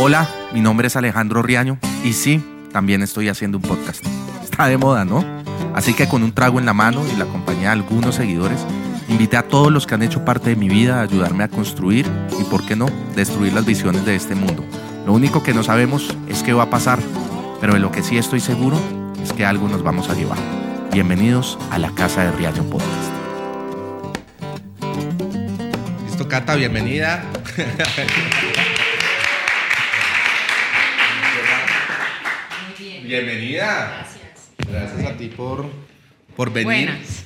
[0.00, 2.40] Hola, mi nombre es Alejandro Riaño y sí,
[2.72, 4.06] también estoy haciendo un podcast.
[4.44, 5.24] Está de moda, ¿no?
[5.74, 8.64] Así que con un trago en la mano y la compañía de algunos seguidores,
[9.08, 12.06] invité a todos los que han hecho parte de mi vida a ayudarme a construir
[12.38, 14.64] y, por qué no, destruir las visiones de este mundo.
[15.04, 17.00] Lo único que no sabemos es qué va a pasar,
[17.60, 18.80] pero de lo que sí estoy seguro
[19.20, 20.38] es que algo nos vamos a llevar.
[20.92, 23.10] Bienvenidos a la Casa de Riaño Podcast.
[26.06, 27.24] Listo, Cata, bienvenida.
[33.08, 34.04] Bienvenida.
[34.04, 34.50] Gracias.
[34.70, 35.72] Gracias a ti por,
[36.36, 36.90] por venir.
[36.90, 37.24] Buenas.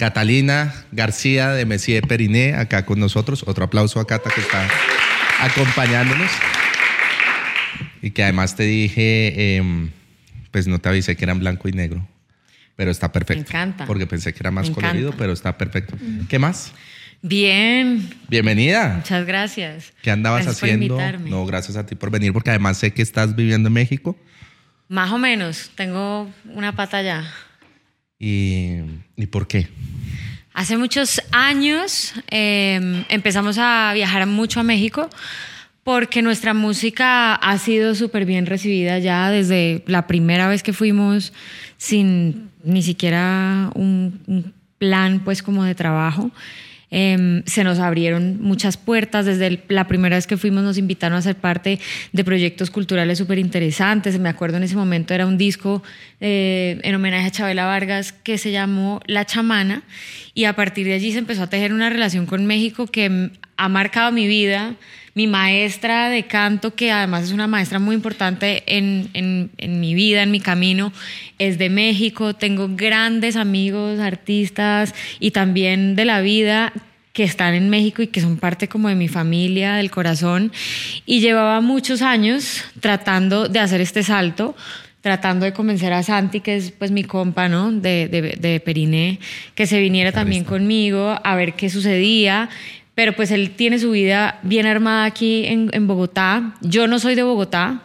[0.00, 3.44] Catalina García de Messier Periné, acá con nosotros.
[3.46, 4.68] Otro aplauso a Cata que está
[5.38, 6.28] acompañándonos.
[8.02, 9.90] Y que además te dije, em,
[10.50, 12.04] pues no te avisé que eran blanco y negro,
[12.74, 13.44] pero está perfecto.
[13.44, 13.86] Me encanta.
[13.86, 14.88] Porque pensé que era más Me encanta.
[14.88, 15.96] colorido, pero está perfecto.
[16.28, 16.72] ¿Qué más?
[17.22, 18.94] Bien, Bienvenida.
[18.96, 19.92] muchas gracias.
[20.02, 20.94] ¿Qué andabas Gracias por haciendo?
[20.94, 21.30] invitarme.
[21.30, 24.16] No, gracias a ti por venir, porque además sé que estás viviendo en México.
[24.88, 27.24] Más o menos, tengo una pata allá.
[28.18, 28.78] ¿Y,
[29.16, 29.68] ¿y por qué?
[30.54, 35.08] Hace muchos años eh, empezamos a viajar mucho a México
[35.84, 41.32] porque nuestra música ha sido súper bien recibida ya desde la primera vez que fuimos
[41.76, 46.30] sin ni siquiera un, un plan pues como de trabajo.
[46.90, 49.26] Eh, se nos abrieron muchas puertas.
[49.26, 51.78] Desde la primera vez que fuimos nos invitaron a ser parte
[52.12, 54.18] de proyectos culturales súper interesantes.
[54.18, 55.82] Me acuerdo en ese momento era un disco
[56.20, 59.82] eh, en homenaje a Chabela Vargas que se llamó La Chamana
[60.34, 63.68] y a partir de allí se empezó a tejer una relación con México que ha
[63.68, 64.74] marcado mi vida.
[65.14, 69.94] Mi maestra de canto, que además es una maestra muy importante en, en- en mi
[69.94, 70.92] vida, en mi camino,
[71.38, 72.34] es de México.
[72.34, 76.72] Tengo grandes amigos, artistas y también de la vida
[77.12, 80.52] que están en México y que son parte como de mi familia, del corazón.
[81.06, 84.54] Y llevaba muchos años tratando de hacer este salto,
[85.00, 87.72] tratando de convencer a Santi, que es pues mi compa, ¿no?
[87.72, 89.18] De, de, de Periné,
[89.56, 92.48] que se viniera también conmigo a ver qué sucedía.
[93.00, 96.52] Pero pues él tiene su vida bien armada aquí en, en Bogotá.
[96.60, 97.84] Yo no soy de Bogotá,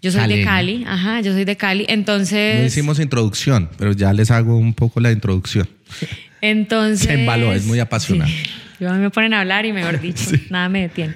[0.00, 0.42] yo soy de.
[0.42, 1.84] Cali, ajá, yo soy de Cali.
[1.86, 2.60] Entonces...
[2.60, 5.68] No hicimos introducción, pero ya les hago un poco la introducción.
[6.40, 7.06] Entonces.
[7.06, 8.30] Se embaló, es muy apasionada.
[8.30, 8.36] Sí.
[8.80, 11.14] Yo me ponen a hablar y mejor dicho, nada me detiene.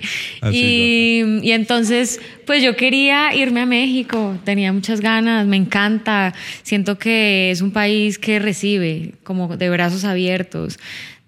[0.52, 6.34] Y, y entonces, pues yo quería irme a México, tenía muchas ganas, me encanta.
[6.62, 10.78] Siento que es un país que recibe como de brazos abiertos,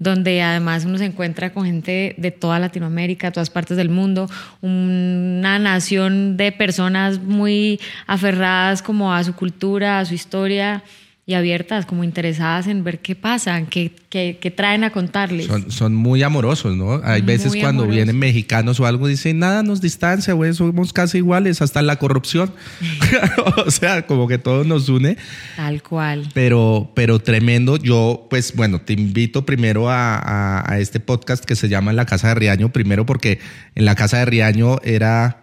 [0.01, 4.29] donde además uno se encuentra con gente de toda Latinoamérica, todas partes del mundo,
[4.63, 10.83] una nación de personas muy aferradas como a su cultura, a su historia
[11.31, 15.47] y abiertas, como interesadas en ver qué pasa, qué, qué- qué traen a contarles.
[15.47, 17.01] Son, son muy amorosos, ¿no?
[17.05, 17.95] Hay Muy veces cuando amorosos.
[17.95, 22.53] vienen mexicanos o algo, dicen, nada nos distancia, güey, somos casi iguales, hasta la corrupción.
[23.67, 25.17] o sea, como que todo nos une.
[25.57, 26.29] Tal cual.
[26.35, 27.77] Pero, pero tremendo.
[27.77, 31.97] Yo, pues bueno, te invito primero a, a- a este podcast que se llama En
[31.97, 33.39] la Casa de Riaño, primero porque
[33.77, 35.40] en la Casa de Riaño era,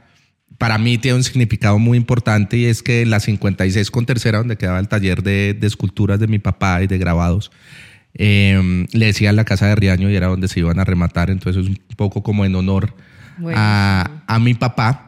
[0.57, 4.39] para mí tiene un significado muy importante y es que en la 56 con tercera,
[4.39, 7.51] donde quedaba el taller de, de esculturas de mi papá y de grabados,
[8.15, 11.63] eh, le decían la Casa de Riaño y era donde se iban a rematar, entonces
[11.63, 12.95] es un poco como en honor
[13.53, 15.03] a, a mi papá.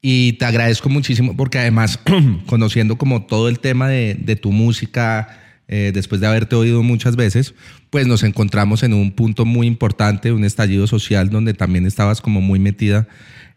[0.00, 1.98] Y te agradezco muchísimo porque además,
[2.46, 5.28] conociendo como todo el tema de, de tu música,
[5.68, 7.54] eh, después de haberte oído muchas veces,
[7.90, 12.40] pues nos encontramos en un punto muy importante, un estallido social donde también estabas como
[12.40, 13.06] muy metida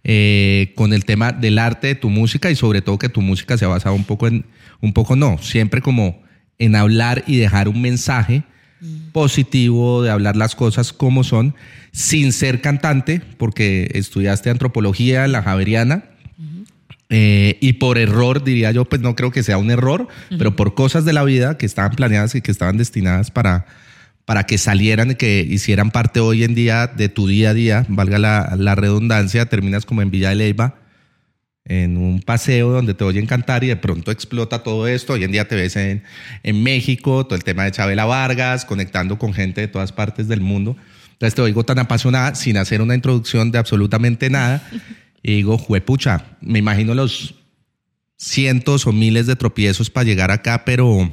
[0.03, 3.57] eh, con el tema del arte de tu música y sobre todo que tu música
[3.57, 4.45] se ha basado un poco en,
[4.81, 6.21] un poco no, siempre como
[6.59, 8.43] en hablar y dejar un mensaje
[9.11, 11.55] positivo, de hablar las cosas como son,
[11.91, 16.05] sin ser cantante, porque estudiaste antropología en la Javeriana.
[17.13, 20.75] Eh, y por error, diría yo, pues no creo que sea un error, pero por
[20.75, 23.65] cosas de la vida que estaban planeadas y que estaban destinadas para,
[24.23, 27.85] para que salieran y que hicieran parte hoy en día de tu día a día,
[27.89, 30.75] valga la, la redundancia, terminas como en Villa de Leyva,
[31.65, 35.11] en un paseo donde te oyen cantar y de pronto explota todo esto.
[35.11, 36.03] Hoy en día te ves en,
[36.43, 40.39] en México, todo el tema de Chabela Vargas, conectando con gente de todas partes del
[40.39, 40.77] mundo.
[41.11, 44.65] Entonces te oigo tan apasionada sin hacer una introducción de absolutamente nada.
[45.23, 47.35] Y digo, juepucha, me imagino los
[48.17, 51.09] cientos o miles de tropiezos para llegar acá, pero,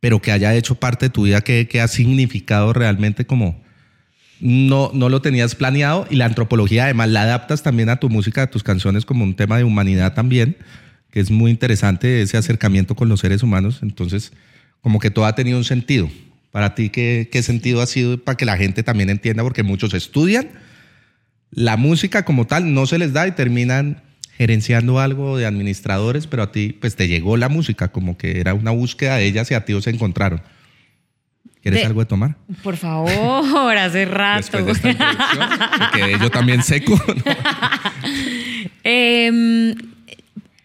[0.00, 3.60] pero que haya hecho parte de tu vida, que, que ha significado realmente como
[4.40, 8.42] no, no lo tenías planeado y la antropología además la adaptas también a tu música,
[8.42, 10.56] a tus canciones como un tema de humanidad también,
[11.10, 13.80] que es muy interesante ese acercamiento con los seres humanos.
[13.82, 14.32] Entonces,
[14.80, 16.10] como que todo ha tenido un sentido.
[16.50, 19.44] Para ti, ¿qué, qué sentido ha sido para que la gente también entienda?
[19.44, 20.48] Porque muchos estudian
[21.52, 24.02] la música como tal no se les da y terminan
[24.36, 28.54] gerenciando algo de administradores, pero a ti pues te llegó la música, como que era
[28.54, 30.40] una búsqueda de ellas y a ti se encontraron.
[31.62, 32.34] ¿Quieres De- algo de tomar?
[32.64, 34.38] Por favor, hace rato.
[34.58, 37.00] Después de esta introducción, me quedé yo también seco.
[37.06, 37.22] ¿no?
[38.84, 39.74] Em,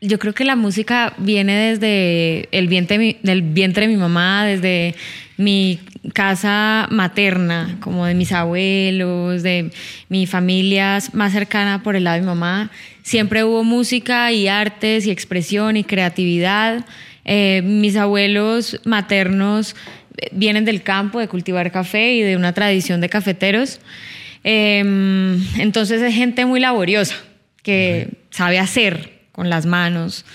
[0.02, 4.96] yo creo que la música viene desde el vientre, del vientre de mi mamá, desde
[5.38, 5.80] mi
[6.14, 9.72] casa materna, como de mis abuelos, de
[10.10, 12.72] mi familia más cercana por el lado de mi mamá.
[13.04, 16.86] Siempre hubo música y artes y expresión y creatividad.
[17.24, 19.76] Eh, mis abuelos maternos
[20.18, 23.80] eh, vienen del campo de cultivar café y de una tradición de cafeteros.
[24.44, 27.16] Em, entonces es gente muy laboriosa,
[27.64, 30.26] que sabe hacer con las manos,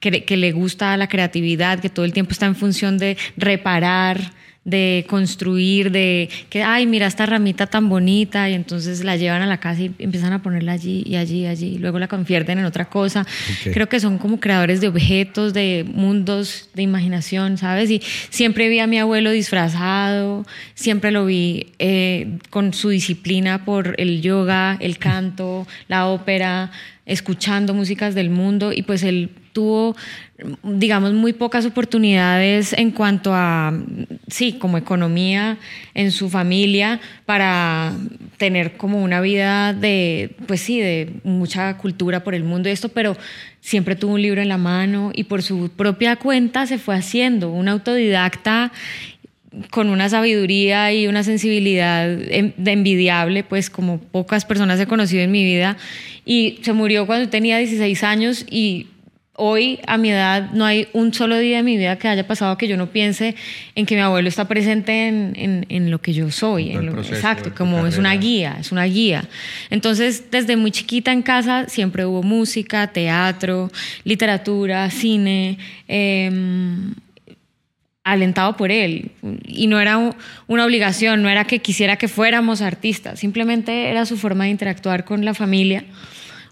[0.00, 4.32] que, que le gusta la creatividad, que todo el tiempo está en función de reparar,
[4.64, 9.46] de construir, de que, ay, mira esta ramita tan bonita, y entonces la llevan a
[9.46, 12.58] la casa y empiezan a ponerla allí y allí y allí, y luego la convierten
[12.58, 13.26] en otra cosa.
[13.72, 17.90] Creo que son como creadores de objetos, de mundos de imaginación, ¿sabes?
[17.90, 23.94] Y siempre vi a mi abuelo disfrazado, siempre lo vi eh, con su disciplina por
[23.98, 26.70] el yoga, el canto, la ópera,
[27.06, 29.96] escuchando músicas del mundo y pues él tuvo,
[30.62, 33.72] digamos, muy pocas oportunidades en cuanto a,
[34.28, 35.58] sí, como economía
[35.94, 37.92] en su familia para
[38.36, 42.88] tener como una vida de, pues sí, de mucha cultura por el mundo y esto,
[42.88, 43.16] pero
[43.60, 47.50] siempre tuvo un libro en la mano y por su propia cuenta se fue haciendo,
[47.50, 48.72] un autodidacta
[49.70, 55.44] con una sabiduría y una sensibilidad envidiable, pues como pocas personas he conocido en mi
[55.44, 55.76] vida.
[56.24, 58.86] Y se murió cuando tenía 16 años y
[59.42, 62.58] hoy a mi edad no hay un solo día de mi vida que haya pasado
[62.58, 63.34] que yo no piense
[63.74, 66.70] en que mi abuelo está presente en, en- en lo que yo soy.
[66.72, 69.24] En lo- proceso exacto, como es una guía, es una guía.
[69.70, 73.70] Entonces, desde muy chiquita en casa siempre hubo música, teatro,
[74.04, 75.58] literatura, cine.
[75.88, 76.94] em,
[78.02, 79.10] alentado por él
[79.46, 79.98] y no era
[80.46, 85.04] una obligación, no era que quisiera que fuéramos artistas, simplemente era su forma de interactuar
[85.04, 85.84] con la familia,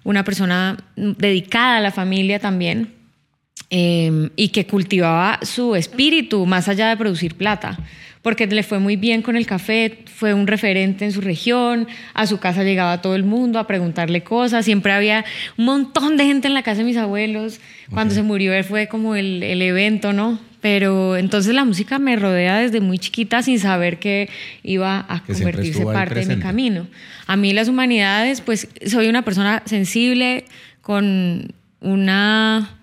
[0.09, 2.95] una persona dedicada a la familia también
[3.69, 7.79] eh, y que cultivaba su espíritu más allá de producir plata,
[8.23, 12.27] porque le fue muy bien con el café, fue un referente en su región, a
[12.27, 15.27] su casa llegaba todo el mundo a preguntarle cosas, siempre había
[15.59, 17.61] un montón de gente en la casa de mis abuelos,
[17.91, 20.39] cuando se murió él fue como el, el evento, ¿no?
[20.61, 24.29] Pero entonces la música me rodea desde muy chiquita sin saber que
[24.63, 26.89] iba a Que convertirse parte de mi camino.
[27.27, 30.45] A mí las humanidades, pues soy una persona sensible,
[30.81, 32.77] con una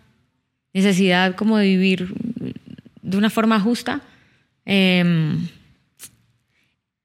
[0.73, 2.13] necesidad como de vivir
[3.01, 4.01] de una forma justa.
[4.65, 5.47] Em,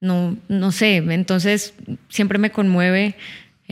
[0.00, 1.74] no, no sé, entonces
[2.08, 3.16] siempre me conmueve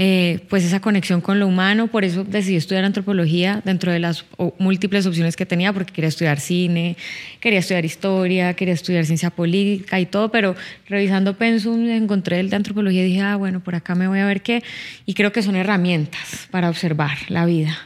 [0.01, 4.25] eh, pues esa conexión con lo humano, por eso decidí estudiar antropología dentro de las
[4.61, 6.97] múltiples opciones que tenía, porque quería estudiar cine,
[7.41, 10.55] quería estudiar historia, quería estudiar ciencia política y todo, pero
[10.87, 14.27] revisando Pensum encontré el de antropología y dije, ah, bueno, por acá me voy a
[14.27, 14.63] ver qué,
[15.05, 17.77] y creo que son herramientas para observar la vida.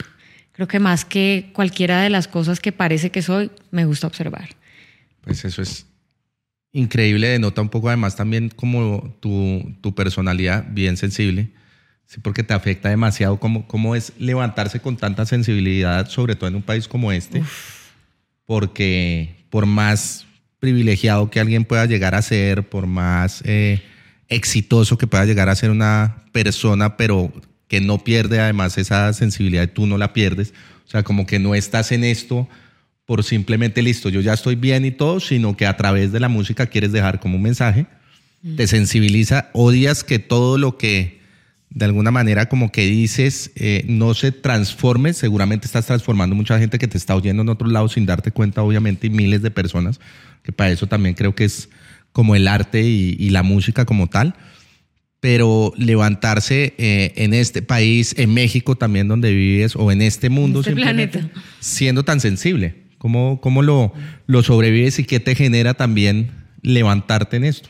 [0.52, 4.50] Creo que más que cualquiera de las cosas que parece que soy, me gusta observar.
[5.22, 5.86] Pues eso es
[6.74, 11.48] increíble, denota un poco además también como tu, tu personalidad bien sensible,
[12.12, 16.56] sí, porque te afecta demasiado cómo, cómo es levantarse con tanta sensibilidad, sobre todo en
[16.56, 17.42] un país como este,
[18.44, 20.26] porque por más
[20.58, 23.82] privilegiado que alguien pueda llegar a ser, por más eh,
[24.28, 27.32] exitoso que pueda llegar a ser una persona, pero
[27.66, 30.52] que no pierde además esa sensibilidad, tú no la pierdes,
[30.86, 32.46] o sea, como que no estás en esto
[33.06, 36.28] por simplemente listo, yo ya estoy bien y todo, sino que a través de la
[36.28, 37.86] música quieres dejar como un mensaje,
[38.56, 41.21] te sensibiliza, odias que todo lo que
[41.74, 46.78] de alguna manera como que dices eh, no se transforme, seguramente estás transformando mucha gente
[46.78, 50.00] que te está oyendo en otro lado sin darte cuenta, obviamente, y miles de personas,
[50.42, 51.68] que para eso también creo que es
[52.12, 54.34] como el arte y, y la música como tal
[55.22, 60.58] pero levantarse eh, en este país, en México también donde vives, o en este mundo,
[60.58, 61.30] este planeta.
[61.60, 63.94] siendo tan sensible, ¿cómo, cómo lo,
[64.26, 67.68] lo sobrevives y qué te genera también levantarte en esto?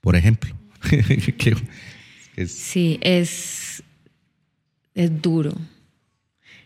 [0.00, 0.54] Por ejemplo.
[2.46, 3.82] Sí, es,
[4.94, 5.52] es duro.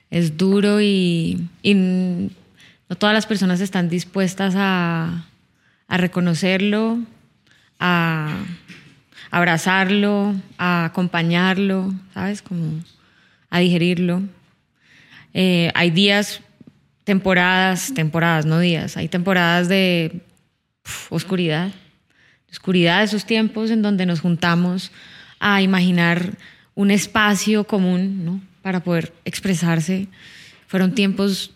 [0.09, 5.27] Es duro y, no todas las personas están dispuestas a,
[5.89, 7.01] a reconocerlo,
[7.81, 8.37] a
[9.33, 12.41] abrazarlo, a acompañarlo, ¿sabes?
[12.41, 12.85] Como
[13.51, 14.23] a digerirlo.
[15.33, 16.41] Eh, hay días,
[17.03, 20.21] temporadas, temporadas, no días, hay temporadas de
[21.11, 21.73] oscuridad,
[22.55, 24.93] oscuridad de esos tiempos en donde nos juntamos
[25.41, 26.39] a imaginar
[26.77, 28.41] un espacio común ¿no?
[28.63, 30.07] para poder expresarse.
[30.69, 31.51] Fueron tiempos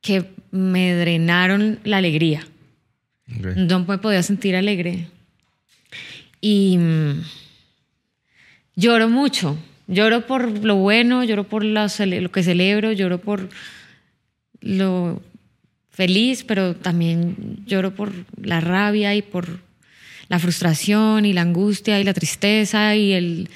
[0.00, 2.46] que me drenaron la alegría.
[3.36, 3.56] Ok.
[3.56, 5.08] No me podía sentir alegre.
[6.40, 7.22] Y mm,
[8.76, 9.58] lloro mucho.
[9.88, 11.88] Lloro por lo bueno, lloro por lo
[12.30, 13.48] que celebro, lloro por
[14.60, 15.20] lo
[15.90, 19.63] feliz, pero también lloro por la rabia y por
[20.34, 23.48] la frustración y la angustia y la tristeza y el,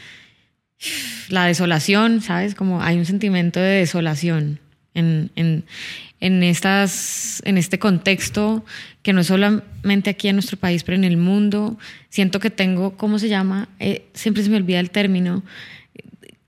[1.28, 2.54] la desolación, ¿sabes?
[2.54, 4.60] Como hay un sentimiento de desolación
[4.94, 5.64] en, en,
[6.20, 8.64] en, estas, en este contexto
[9.02, 11.78] que no es solamente aquí en nuestro país, pero en el mundo.
[12.10, 13.68] Siento que tengo, ¿cómo se llama?
[13.80, 15.42] Eh, siempre se me olvida el término,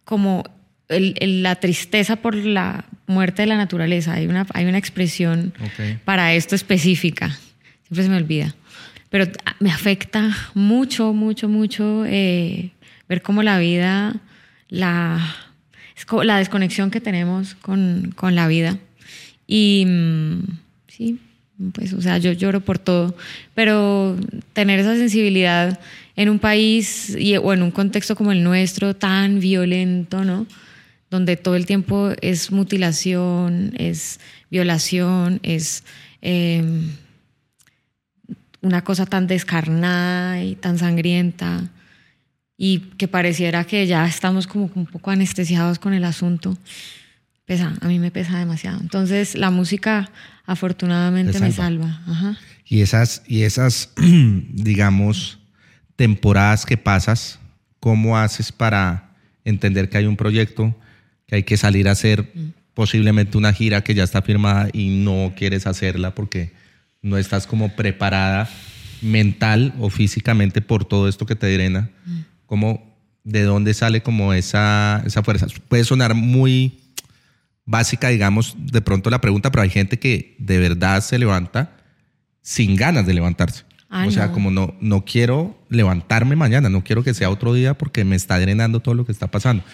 [0.05, 0.45] como
[0.89, 4.13] el- el- la tristeza por la muerte de la naturaleza.
[4.15, 5.53] Hay una, hay una expresión
[6.05, 7.37] para esto específica.
[7.89, 8.55] Siempre se me olvida.
[9.11, 12.71] Pero ah, me afecta mucho, mucho, mucho eh,
[13.09, 14.17] ver cómo la vida,
[14.69, 15.37] la,
[16.23, 18.79] la desconexión que tenemos con, con la vida.
[19.47, 20.43] Y mm,
[20.87, 21.19] sí,
[21.73, 23.17] pues, o sea, yo lloro por todo,
[23.55, 24.17] pero
[24.53, 25.79] tener esa sensibilidad
[26.17, 30.47] en un país o en un contexto como el nuestro, tan violento, ¿no?
[31.11, 35.83] Donde todo el tiempo es mutilación, es violación, es
[36.23, 36.63] eh,
[38.63, 41.71] una cosa tan descarnada y tan sangrienta
[42.57, 46.59] y que pareciera que ya estamos como un poco anestesiados con el asunto.
[47.47, 48.81] Pesa, a mí me pesa demasiado.
[48.81, 50.11] Entonces la música
[50.45, 52.03] afortunadamente Te me salva.
[52.07, 52.37] Ajá.
[52.67, 55.39] Y esas, y esas, digamos,
[55.97, 57.39] temporadas que pasas,
[57.81, 60.77] ¿cómo haces para entender que hay un proyecto,
[61.27, 62.31] que hay que salir a hacer
[62.75, 66.53] posiblemente una gira que ya está firmada y no quieres hacerla porque
[67.03, 68.49] no estás como preparada
[69.03, 71.91] mental o físicamente por todo esto que te drena?
[72.47, 75.47] ¿Cómo, ¿De dónde sale como esa, esa fuerza?
[75.69, 76.81] Puede sonar muy
[77.65, 81.77] básica, digamos, de pronto la pregunta, pero hay gente que de verdad se levanta
[82.43, 83.65] sin ganas de levantarse.
[83.89, 84.33] Ah, o sea, no.
[84.33, 88.39] como no, no quiero levantarme mañana, no quiero que sea otro día porque me está
[88.39, 89.65] drenando todo lo que está pasando.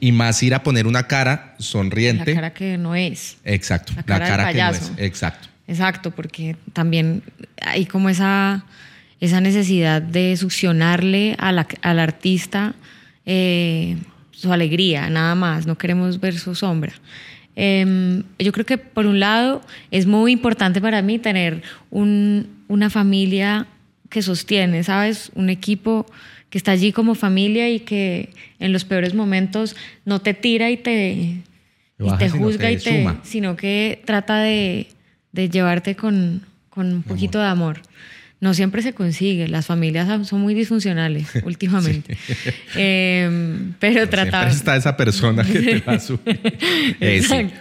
[0.00, 2.34] Y más ir a poner una cara La sonriente.
[2.34, 3.36] cara que no es.
[3.44, 4.92] exacto, la la cara cara, del que no es.
[4.98, 5.48] Exacto.
[5.68, 7.22] Exacto, porque también
[7.62, 8.64] hay como esa,
[9.20, 12.74] esa necesidad de succionarle a la- al artista
[13.26, 13.96] eh,
[14.30, 16.92] su alegría, nada más, no queremos ver su sombra.
[17.56, 19.60] Em, yo creo que por un lado
[19.90, 23.66] es muy importante para mí tener un- una familia
[24.08, 25.30] que sostiene, ¿sabes?
[25.34, 26.06] Un equipo
[26.50, 30.76] que está allí como familia y que en los peores momentos no te tira y
[30.78, 31.42] te, y
[32.18, 33.20] te juzga y te, suma.
[33.24, 34.86] sino que trata de,
[35.32, 37.80] de llevarte con, con un poquito de amor.
[38.40, 42.16] No siempre se consigue, las familias son- muy disfuncionales últimamente.
[42.76, 44.42] Em, pero trata...
[44.42, 46.40] Siempre está esa persona que te va a subir.
[47.00, 47.16] Eh.
[47.16, 47.54] Exacto.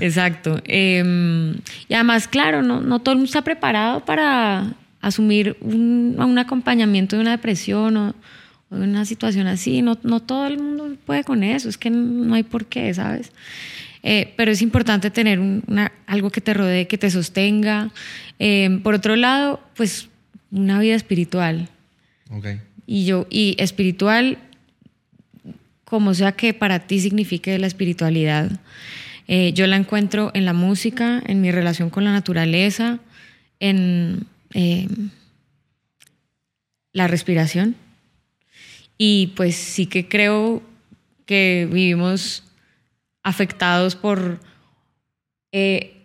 [0.00, 0.62] exacto.
[0.64, 1.54] Em,
[1.88, 7.16] y además, claro, no, no todo el mundo está preparado para asumir un, un acompañamiento
[7.16, 8.14] de una depresión o,
[8.70, 9.82] o de una situación así.
[9.82, 11.68] No, no todo el mundo puede con eso.
[11.68, 13.32] Es que no hay por qué, ¿sabes?
[14.02, 17.90] Eh, pero es importante tener un- una- algo que te rodee, que te sostenga.
[18.38, 20.08] Em, por otro lado, pues
[20.50, 21.68] una vida espiritual.
[22.30, 22.46] Ok.
[22.86, 24.38] Y yo, y espiritual,
[25.84, 28.50] como sea que para ti signifique la espiritualidad,
[29.28, 32.98] eh, yo la encuentro en la música, en mi relación con la naturaleza,
[33.60, 34.88] en eh,
[36.92, 37.76] la respiración.
[38.98, 40.62] Y pues sí que creo
[41.26, 42.42] que vivimos
[43.22, 44.40] afectados por
[45.52, 46.02] eh,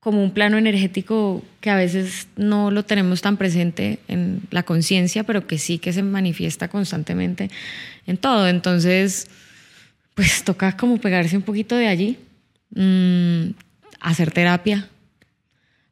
[0.00, 5.24] como un plano energético que a veces no lo tenemos tan presente en la conciencia,
[5.24, 7.50] pero que sí que se manifiesta constantemente
[8.06, 8.48] en todo.
[8.48, 9.28] Entonces,
[10.14, 12.18] pues toca como pegarse un poquito de allí,
[12.74, 13.50] mm,
[14.00, 14.88] hacer terapia.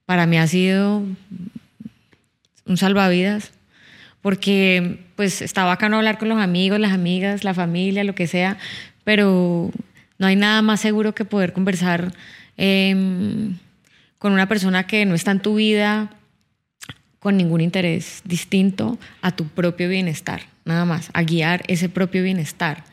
[0.06, 1.02] Para mí ha sido
[2.64, 3.52] un salvavidas,
[4.22, 8.56] porque pues está bacano hablar con los amigos, las amigas, la familia, lo que sea,
[9.04, 9.70] pero
[10.18, 12.12] no hay nada más seguro que poder conversar
[12.56, 13.56] em,
[14.18, 16.10] con una persona que no está en tu vida
[17.18, 22.84] con ningún interés distinto a tu propio bienestar, nada más, a guiar ese propio bienestar.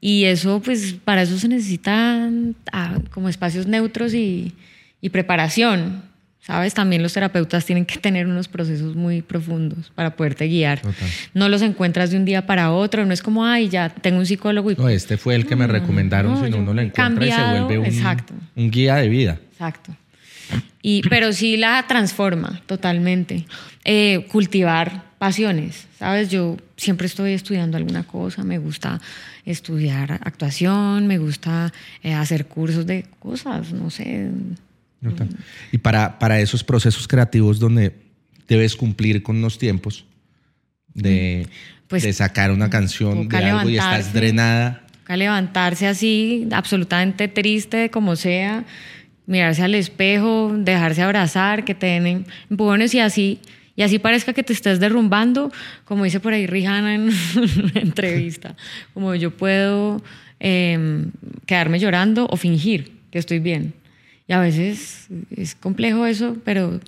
[0.00, 4.54] Y eso, pues, para eso se necesitan ah, como espacios neutros y,
[5.00, 6.02] y preparación,
[6.46, 6.74] ¿sabes?
[6.74, 10.80] También los terapeutas tienen que tener unos procesos muy profundos para poderte guiar.
[10.80, 11.08] Total.
[11.34, 14.26] No los encuentras de un día para otro, no es como, ay, ya tengo un
[14.26, 17.32] psicólogo y No, este fue el que me recomendaron, no, sino uno lo encuentra y
[17.32, 18.34] se vuelve un, exacto.
[18.54, 19.40] un guía de vida.
[19.52, 19.96] Exacto.
[20.82, 23.44] Y, pero sí la transforma totalmente.
[23.84, 26.30] Eh, cultivar pasiones, ¿sabes?
[26.30, 29.00] Yo siempre estoy estudiando alguna cosa, me gusta
[29.44, 31.72] estudiar actuación, me gusta
[32.04, 34.30] eh, hacer cursos de cosas, no sé.
[35.72, 37.94] Y para, para esos procesos creativos donde
[38.48, 40.04] debes cumplir con los tiempos
[40.94, 41.48] de,
[41.88, 44.82] pues, de sacar una canción de algo y estás drenada.
[45.06, 48.64] A levantarse así, absolutamente triste, como sea,
[49.26, 53.40] mirarse al espejo, dejarse abrazar, que te den empujones y así
[53.76, 55.52] y así parezca que te estés derrumbando,
[55.84, 57.02] como dice por ahí Rihanna en
[57.62, 58.56] una entrevista,
[58.94, 60.02] como yo puedo
[60.40, 61.12] em,
[61.44, 63.74] quedarme llorando o fingir que estoy bien.
[64.28, 66.80] Y a veces es complejo eso, pero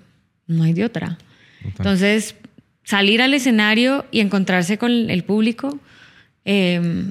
[0.47, 1.19] no hay de otra.
[1.65, 2.35] Entonces,
[2.83, 5.79] salir al escenario y encontrarse con el público,
[6.45, 7.11] em,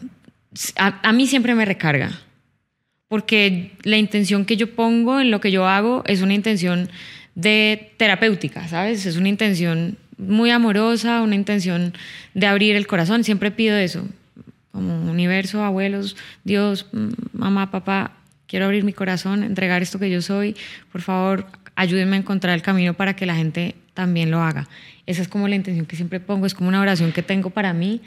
[0.77, 2.19] a, a mí siempre me recarga,
[3.07, 6.89] porque la intención que yo pongo en lo que yo hago es una intención
[7.35, 9.05] de terapéutica, ¿sabes?
[9.05, 11.93] Es una intención muy amorosa, una intención
[12.33, 13.23] de abrir el corazón.
[13.23, 14.07] Siempre pido eso,
[14.71, 16.87] como universo, abuelos, Dios,
[17.33, 18.16] mamá, papá,
[18.47, 20.55] quiero abrir mi corazón, entregar esto que yo soy.
[20.91, 24.67] Por favor, ayúdenme a encontrar el camino para que la gente también lo haga.
[25.05, 27.73] Esa es como la intención que siempre pongo, es como una oración que tengo para
[27.73, 28.01] mí.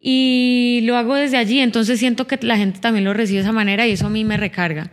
[0.00, 3.52] Y lo hago desde allí, entonces siento que la gente también lo recibe de esa
[3.52, 4.90] manera y eso a mí me recarga.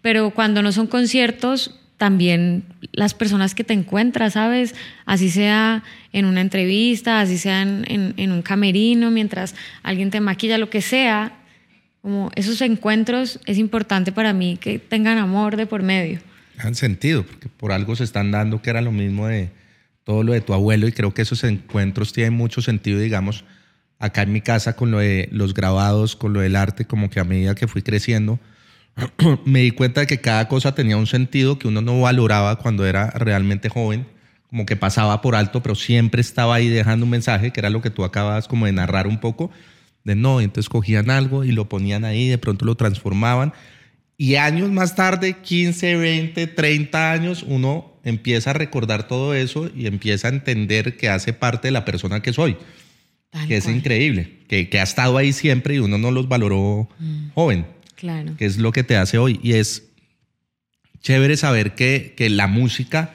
[0.00, 4.74] Pero cuando no son conciertos, también las personas que te encuentras, ¿sabes?
[5.06, 10.70] Así sea en una entrevista, así sea en, un camerino, mientras alguien te maquilla, lo
[10.70, 11.32] que sea,
[12.04, 16.20] como esos encuentros es importante para mí que tengan amor de por medio.
[16.58, 19.48] Han sentido, porque por algo se están dando que era lo mismo de
[20.04, 23.46] todo lo de tu abuelo y creo que esos encuentros tienen mucho sentido, digamos,
[23.98, 27.20] acá en mi casa con lo de los grabados, con lo del arte, como que
[27.20, 28.38] a medida que fui creciendo,
[29.46, 32.84] me di cuenta de que cada cosa tenía un sentido que uno no valoraba cuando
[32.84, 34.06] era realmente joven,
[34.50, 37.80] como que pasaba por alto, pero siempre estaba ahí dejando un mensaje, que era lo
[37.80, 39.50] que tú acabas como de narrar un poco,
[40.04, 43.52] de no, entonces cogían algo y lo ponían ahí, de pronto lo transformaban.
[44.16, 49.86] Y años más tarde, 15, 20, 30 años, uno empieza a recordar todo eso y
[49.86, 52.56] empieza a entender que hace parte de la persona que soy.
[53.48, 57.30] que es increíble, que, que, ha estado ahí siempre y uno no los valoró mm.
[57.34, 57.66] joven.
[57.96, 58.36] Claro.
[58.36, 59.40] Que es lo que te hace hoy.
[59.42, 59.88] Y es
[61.00, 63.14] chévere saber que, que la música,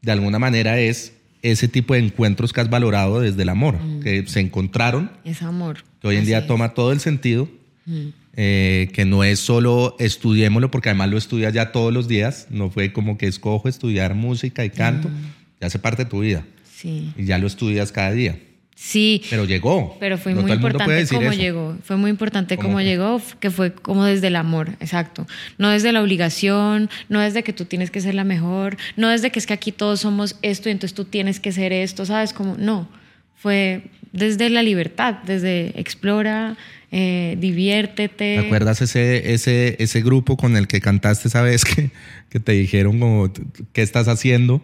[0.00, 4.00] de alguna manera, es ese tipo de encuentros que has valorado desde el amor, mm.
[4.00, 5.10] que se encontraron.
[5.24, 5.84] Es amor.
[6.00, 7.48] Que hoy en día toma todo el sentido.
[7.84, 8.08] Mm.
[8.34, 12.70] Eh, que no es solo estudiémoslo, porque además lo estudias ya todos los días, no
[12.70, 15.60] fue como que escojo estudiar música y canto, mm.
[15.60, 16.46] ya hace parte de tu vida.
[16.74, 17.12] Sí.
[17.18, 18.38] Y ya lo estudias cada día.
[18.84, 19.22] Sí.
[19.30, 19.96] Pero llegó.
[20.00, 21.76] Pero fue muy importante cómo llegó.
[21.84, 25.24] Fue muy importante cómo, llegó, que fue como desde el amor, exacto.
[25.56, 29.30] No desde la obligación, no desde que tú tienes que ser la mejor, no desde
[29.30, 32.32] que es que aquí todos somos esto y entonces tú tienes que ser esto, ¿sabes?
[32.32, 32.88] Como, no.
[33.36, 36.56] Fue desde la libertad, desde explora,
[36.90, 38.38] eh, diviértete.
[38.40, 41.92] ¿Te acuerdas ese, ese, ese grupo con el que cantaste esa vez que,
[42.30, 43.32] que te dijeron como,
[43.72, 44.60] ¿qué estás haciendo?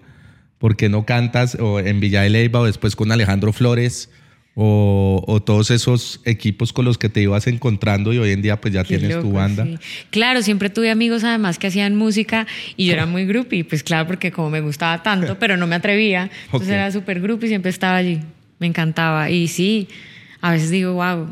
[0.59, 4.11] ¿Por qué no cantas o en Villa de Leyva o después con Alejandro Flores?
[4.61, 8.75] O, todos esos equipos con los que te ibas encontrando y hoy en día pues
[8.75, 9.65] ya tienes tu banda.
[10.11, 12.45] Claro, siempre tuve amigos además que hacían música
[12.77, 15.77] y yo era muy groupie, pues claro, porque como me gustaba tanto, pero no me
[15.77, 18.19] atrevía, entonces era súper groupie y siempre estaba allí,
[18.59, 19.31] me encantaba.
[19.31, 19.87] Y sí,
[20.41, 21.29] a veces digo, wow.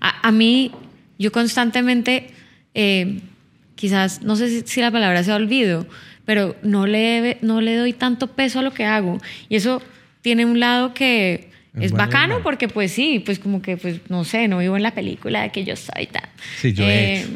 [0.00, 0.70] A, mí,
[1.18, 2.28] yo constantemente,
[2.74, 3.20] eh,
[3.74, 5.86] quizás, no sé si, si la palabra se ha olvidado,
[6.24, 9.18] pero no le, no le doy tanto peso a lo que hago.
[9.48, 9.82] Y eso
[10.20, 14.46] tiene un lado que es, bacano porque pues sí, pues como que pues no sé,
[14.46, 16.24] no vivo en la película de que yo soy tan...
[16.60, 17.26] Sí, yo eh,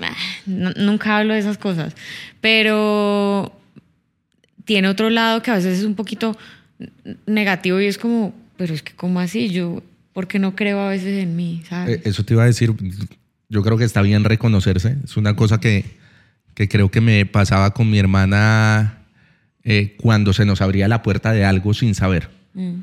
[0.46, 1.94] nunca hablo de esas cosas,
[2.40, 3.58] pero
[4.64, 6.36] tiene otro lado que a veces es un poquito
[7.26, 10.90] negativo y es como, pero es que como así, yo, ¿por qué no creo a
[10.90, 11.62] veces en mí?
[11.68, 11.96] ¿sabes?
[11.96, 12.74] Eh, eso te iba a decir,
[13.48, 15.84] yo creo que está bien reconocerse, es una cosa que
[16.56, 19.02] que creo que me pasaba con mi hermana
[19.62, 22.30] eh, cuando se nos abría la puerta de algo sin saber.
[22.54, 22.76] Mm.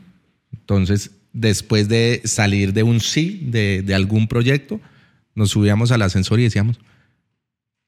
[0.54, 4.80] Entonces, después de salir de un sí, de, algún proyecto,
[5.34, 6.80] nos subíamos al ascensor y decíamos,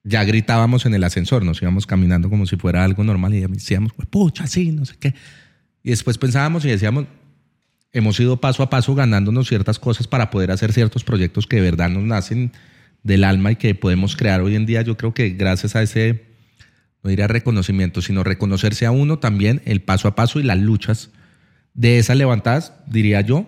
[0.04, 3.93] ya gritábamos en el ascensor, nos íbamos caminando como si fuera algo normal y decíamos,
[3.93, 5.13] pues pucha, sí, no sé qué.
[5.84, 7.06] Y después pensábamos y decíamos,
[7.91, 11.62] hemos ido paso a paso ganándonos ciertas cosas para poder hacer ciertos proyectos que de
[11.62, 12.52] verdad nos nacen
[13.06, 16.26] del alma y que podemos crear hoy en día, yo creo que gracias a ese,
[17.02, 21.12] no diría reconocimiento, sino reconocerse a uno también el paso a paso y las luchas
[21.74, 23.48] de esas levantadas, diría yo,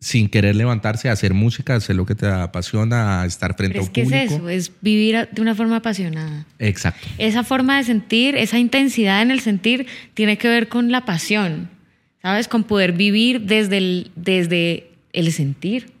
[0.00, 3.82] sin querer levantarse, a hacer música, hacer lo que te apasiona, a estar frente a
[3.82, 4.06] un público.
[4.06, 6.46] Es que es eso, es vivir de una forma apasionada.
[6.58, 7.06] Exacto.
[7.18, 11.70] Esa forma de sentir, esa intensidad en el sentir, tiene que ver con la pasión.
[12.22, 12.48] ¿sabes?
[12.48, 15.92] Con poder vivir desde el, desde el sentir.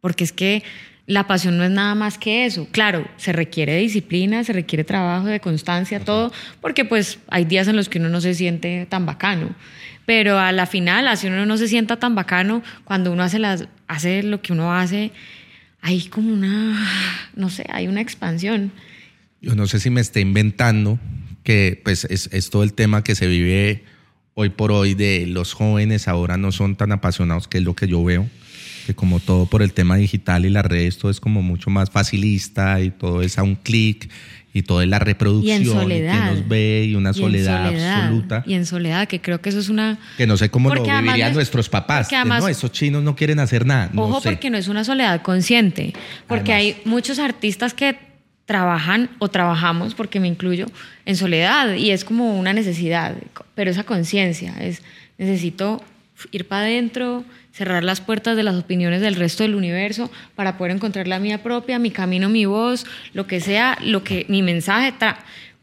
[0.00, 0.62] Porque es que
[1.10, 2.68] la pasión no es nada más que eso.
[2.70, 7.74] Claro, se requiere disciplina, se requiere trabajo, de constancia, todo, porque pues hay días en
[7.74, 9.56] los que uno no se siente tan bacano.
[10.06, 13.66] Pero a la final, así uno no se sienta tan bacano, cuando uno hace, las,
[13.88, 15.10] hace lo que uno hace,
[15.80, 16.78] hay como una,
[17.34, 18.70] no sé, hay una expansión.
[19.42, 21.00] Yo no sé si me está inventando,
[21.42, 23.82] que pues es, es todo el tema que se vive
[24.34, 27.88] hoy por hoy de los jóvenes ahora no son tan apasionados, que es lo que
[27.88, 28.28] yo veo
[28.86, 31.90] que como todo por el tema digital y las redes, todo es como mucho más
[31.90, 34.10] facilista y todo es a un clic
[34.52, 38.42] y todo es la reproducción y, en soledad, y nos ve y una soledad, absoluta.
[38.46, 39.98] Y en soledad, que creo que eso es una...
[40.16, 42.08] Que no sé cómo lo vivirían nuestros papás.
[42.26, 43.90] no, esos chinos no quieren hacer nada.
[43.94, 45.92] ojo, porque no es una soledad consciente,
[46.26, 47.96] porque hay muchos artistas que
[48.44, 50.66] trabajan o trabajamos, porque me incluyo,
[51.06, 53.14] en soledad y es como una necesidad,
[53.54, 54.82] pero esa conciencia es
[55.18, 55.84] necesito
[56.30, 60.74] ir para adentro, cerrar las puertas de las opiniones del resto del universo para poder
[60.74, 64.92] encontrar la mía propia, mi camino, mi voz, lo que sea, lo que mi mensaje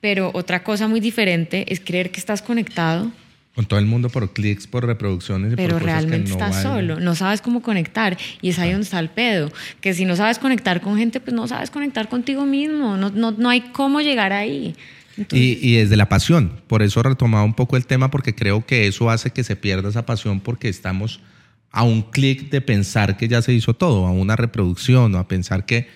[0.01, 3.11] Pero otra cosa muy diferente es creer que estás conectado
[3.57, 5.55] con todo el mundo por clics, por reproducciones.
[5.55, 8.15] Pero por realmente estás solo, no sabes cómo conectar.
[8.39, 9.51] Y es ahí donde está el pedo.
[9.81, 12.97] Que si no sabes conectar con gente, pues no sabes conectar contigo mismo.
[12.97, 14.75] No, no, no hay cómo llegar ahí.
[15.31, 16.61] Y, y, desde la pasión.
[16.67, 19.55] Por eso he retomado un poco el tema, porque creo que eso hace que se
[19.55, 21.19] pierda esa pasión, porque estamos
[21.71, 25.27] a un clic de pensar que ya se hizo todo, a una reproducción o a
[25.27, 25.87] pensar que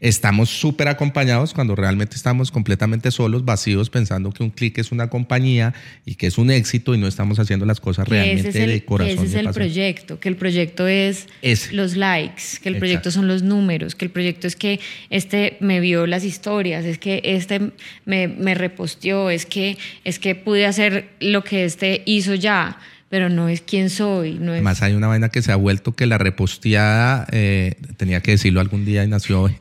[0.00, 5.08] estamos súper acompañados cuando realmente estamos completamente solos, vacíos, pensando que un clic es una
[5.08, 9.24] compañía y que es un éxito y no estamos haciendo las cosas realmente de corazón.
[9.24, 11.26] Ese es el proyecto, que el proyecto es
[11.72, 14.80] los likes, que el proyecto son los números, que el proyecto es que
[15.10, 17.72] este me vio las historias, es que este
[18.04, 23.30] me, me reposteó, es que, es que pude hacer lo que este hizo ya pero
[23.30, 24.34] no es quién soy.
[24.34, 24.56] No es...
[24.56, 28.60] Además hay una vaina que se ha vuelto que la reposteada, eh, tenía que decirlo
[28.60, 29.56] algún día y nació hoy,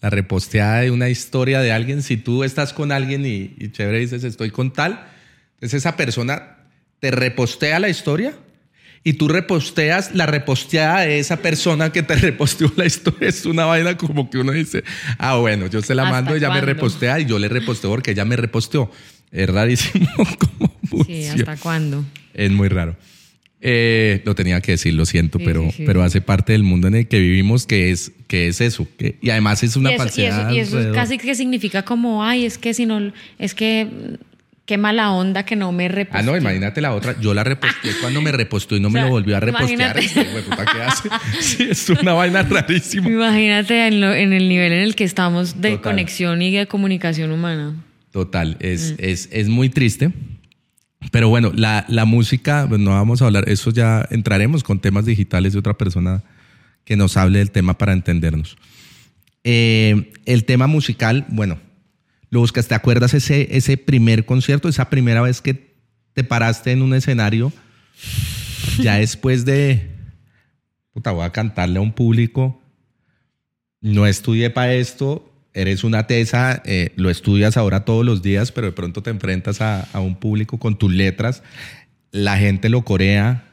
[0.00, 3.98] la reposteada de una historia de alguien, si tú estás con alguien y, y chévere
[3.98, 5.06] dices estoy con tal,
[5.54, 6.58] entonces esa persona
[7.00, 8.34] te repostea la historia
[9.04, 13.28] y tú reposteas la reposteada de esa persona que te reposteó la historia.
[13.28, 14.84] Es una vaina como que uno dice,
[15.18, 18.24] ah, bueno, yo se la mando, ella me repostea y yo le reposteo porque ella
[18.24, 18.90] me reposteó.
[19.30, 20.08] Es rarísimo
[20.38, 22.04] como Sí, ¿hasta cuándo?
[22.34, 22.96] Es muy raro.
[23.60, 27.08] Eh, lo tenía que decir, lo siento, pero, pero hace parte del mundo en el
[27.08, 28.86] que vivimos que es, que es eso.
[28.98, 32.86] y además es una y Y eso, casi que significa como, ay, es que si
[32.86, 33.88] no, es que
[34.68, 36.20] qué mala onda que no me reposteó.
[36.20, 37.18] Ah, no, imagínate la otra.
[37.20, 39.98] Yo la reposteé cuando me reposteó y no me lo volvió a repostear.
[39.98, 41.08] Este, ¿Qué hace?
[41.40, 43.08] Sí, es una vaina rarísima.
[43.08, 47.74] Imagínate en, el nivel en el que estamos de conexión y de comunicación humana.
[48.12, 48.94] Total, es, mm.
[48.98, 50.12] es, es muy triste.
[51.10, 55.06] Pero bueno, la, la música, pues no vamos a hablar, eso ya entraremos con temas
[55.06, 56.22] digitales de otra persona
[56.84, 58.56] que nos hable del tema para entendernos.
[59.44, 61.58] Eh, el tema musical, bueno,
[62.30, 65.74] lo buscas, ¿te acuerdas ese, ese primer concierto, esa primera vez que
[66.12, 67.52] te paraste en un escenario,
[68.80, 69.90] ya después de,
[70.92, 72.60] puta, voy a cantarle a un público,
[73.80, 78.68] no estudié para esto, eres una tesa, eh, lo estudias ahora todos los días, pero
[78.68, 81.42] de pronto te enfrentas a, un público con tus letras,
[82.10, 83.44] la gente lo corea,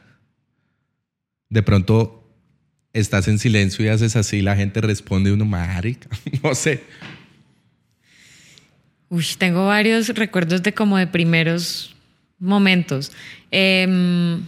[1.48, 2.22] de pronto
[2.92, 6.08] estás en silencio y haces así, la gente responde uno, marica,
[6.42, 6.82] no sé.
[9.08, 11.94] Uy, tengo varios recuerdos de como de primeros
[12.38, 13.12] momentos.
[13.50, 14.42] Em,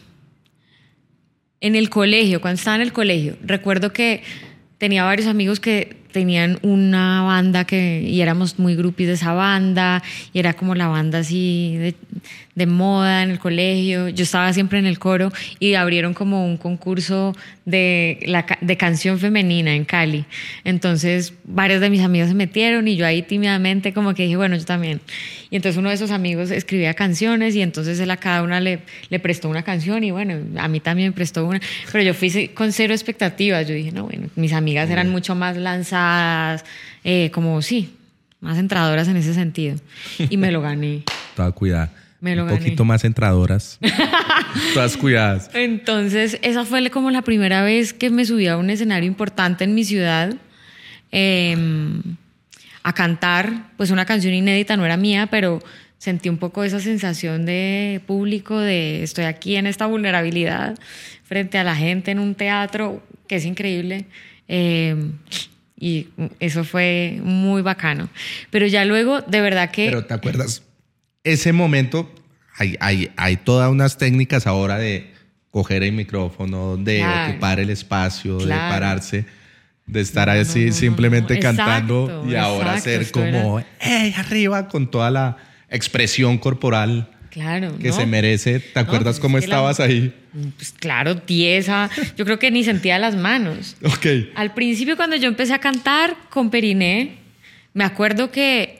[1.60, 4.22] en el colegio, cuando estaba en el colegio, recuerdo que
[4.78, 10.02] tenía varios amigos que tenían una banda que, y éramos muy groupies de esa banda,
[10.32, 11.94] y era como la banda así de,
[12.58, 14.08] de, moda en el colegio.
[14.08, 19.18] Yo estaba siempre en el coro y abrieron como un concurso de, la, de canción
[19.18, 20.24] femenina en Cali.
[20.64, 24.56] Entonces, varios de mis amigos se metieron y yo ahí tímidamente como que dije, bueno,
[24.56, 25.00] yo también.
[25.50, 28.80] Y entonces uno de esos amigos escribía canciones y entonces él a cada una le,
[29.08, 31.60] le prestó una canción y bueno, a mí también me prestó una,
[31.92, 33.66] pero yo fui con cero expectativas.
[33.66, 36.64] Yo dije, no, bueno, mis amigas eran mucho más lanzadas,
[37.04, 37.94] eh, como sí,
[38.40, 39.76] más entradoras en ese sentido.
[40.18, 41.02] Y me lo gané.
[41.36, 41.92] Toda cuidada.
[42.20, 43.78] Me lo Un poquito más entradoras.
[44.74, 45.50] Todas cuidadas.
[45.54, 49.74] Entonces, esa fue como la primera vez que me subí a un escenario importante en
[49.74, 50.34] mi ciudad.
[51.12, 52.02] Em,
[52.82, 55.60] a cantar, pues una canción inédita, no era mía, pero
[55.98, 60.78] sentí un poco esa sensación de público, de estoy aquí en esta vulnerabilidad
[61.24, 64.06] frente a la gente en un teatro, que es increíble.
[64.48, 65.12] Em,
[65.78, 66.08] y
[66.40, 68.08] eso fue muy bacano.
[68.50, 69.86] Pero ya luego, de verdad que...
[69.86, 70.62] Pero ¿te acuerdas?
[71.32, 72.12] Ese momento,
[72.56, 75.12] hay, hay, hay todas unas técnicas ahora de
[75.50, 77.32] coger el micrófono, de Claro.
[77.32, 79.24] ocupar el espacio, de pararse,
[79.86, 84.14] de estar No, así no, no, simplemente cantando Exacto, y ahora exacto, ser como, ¡hey,
[84.16, 84.68] arriba!
[84.68, 85.36] con toda la
[85.70, 87.76] expresión corporal Claro.
[87.78, 87.94] que ¿no?
[87.94, 88.58] se merece.
[88.60, 90.14] ¿Te acuerdas pues cómo es que la- estabas ahí?
[90.56, 91.88] Pues claro, tiesa.
[92.16, 93.76] Yo creo que ni sentía las manos.
[93.84, 94.06] Ok.
[94.34, 97.16] Al principio, cuando yo empecé a cantar con Periné,
[97.74, 98.77] me acuerdo que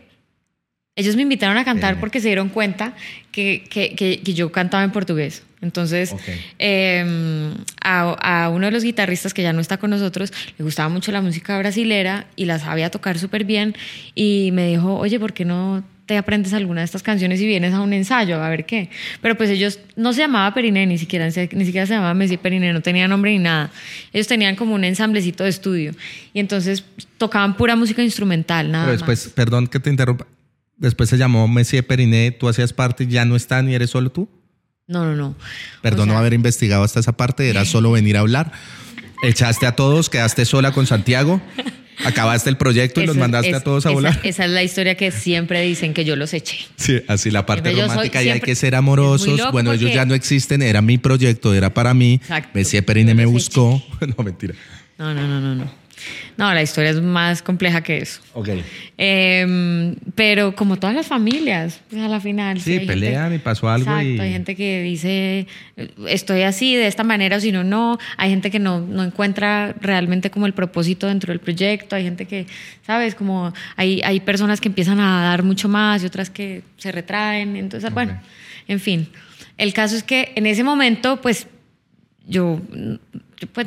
[0.98, 2.00] ellos me invitaron a cantar Periné.
[2.00, 2.92] porque se dieron cuenta
[3.32, 5.42] que, que- que- que yo cantaba en portugués.
[5.61, 6.20] Entonces, Ok.
[6.58, 10.88] eh, a, a uno de los guitarristas que ya no está con nosotros le gustaba
[10.88, 13.74] mucho la música brasilera y la sabía tocar súper bien
[14.14, 17.74] y me dijo, oye, ¿por qué no te aprendes alguna de estas canciones y vienes
[17.74, 18.88] a un ensayo a ver qué?
[19.20, 22.72] Pero pues ellos no se llamaba Periné, ni siquiera, ni siquiera se llamaba Messi Periné,
[22.72, 23.70] no tenía nombre ni nada.
[24.12, 25.92] Ellos tenían como un ensamblecito de estudio
[26.32, 26.84] y entonces
[27.18, 30.24] tocaban pura música instrumental, nada Pero después, perdón que te interrumpa,
[30.78, 34.28] después se llamó Messi Periné, tú hacías parte, ya no están y eres solo tú.
[34.86, 35.36] No, no, no.
[35.82, 38.52] Perdón O sea, no haber investigado hasta esa parte, era solo venir a hablar.
[39.22, 41.40] Echaste a todos, quedaste sola con Santiago,
[42.04, 44.20] acabaste el proyecto y los mandaste es- a todos a esa- volar.
[44.22, 46.58] Esa es la historia que siempre dicen que yo los eché.
[46.76, 49.40] Sí, así la parte Yo soy romántica y hay siempre- que ser amorosos.
[49.52, 52.20] Bueno, ellos ya no existen, era mi proyecto, era para mí.
[52.54, 53.82] Messi Perine me buscó.
[54.16, 54.54] No, mentira.
[54.98, 55.88] No, no, no, no, no.
[56.37, 58.20] No, la historia es más compleja que eso.
[58.34, 58.48] Ok.
[58.96, 62.61] Eh, pero como todas las familias, pues, a la final.
[62.61, 65.46] Sí, hay pelean y pasó algo Exacto, y- hay gente que dice,
[66.08, 67.98] estoy así, de esta manera, o si no, no.
[68.16, 71.96] Hay gente que no, no encuentra realmente como el propósito dentro del proyecto.
[71.96, 72.46] Hay gente que,
[72.87, 73.14] ¿sabes?
[73.14, 77.56] Como hay, hay personas que empiezan a dar mucho más y otras que se retraen.
[77.56, 78.20] Entonces, bueno,
[78.66, 79.08] en fin.
[79.56, 81.46] El caso es que en ese momento, pues,
[82.26, 82.61] yo,
[83.40, 83.66] yo, pues,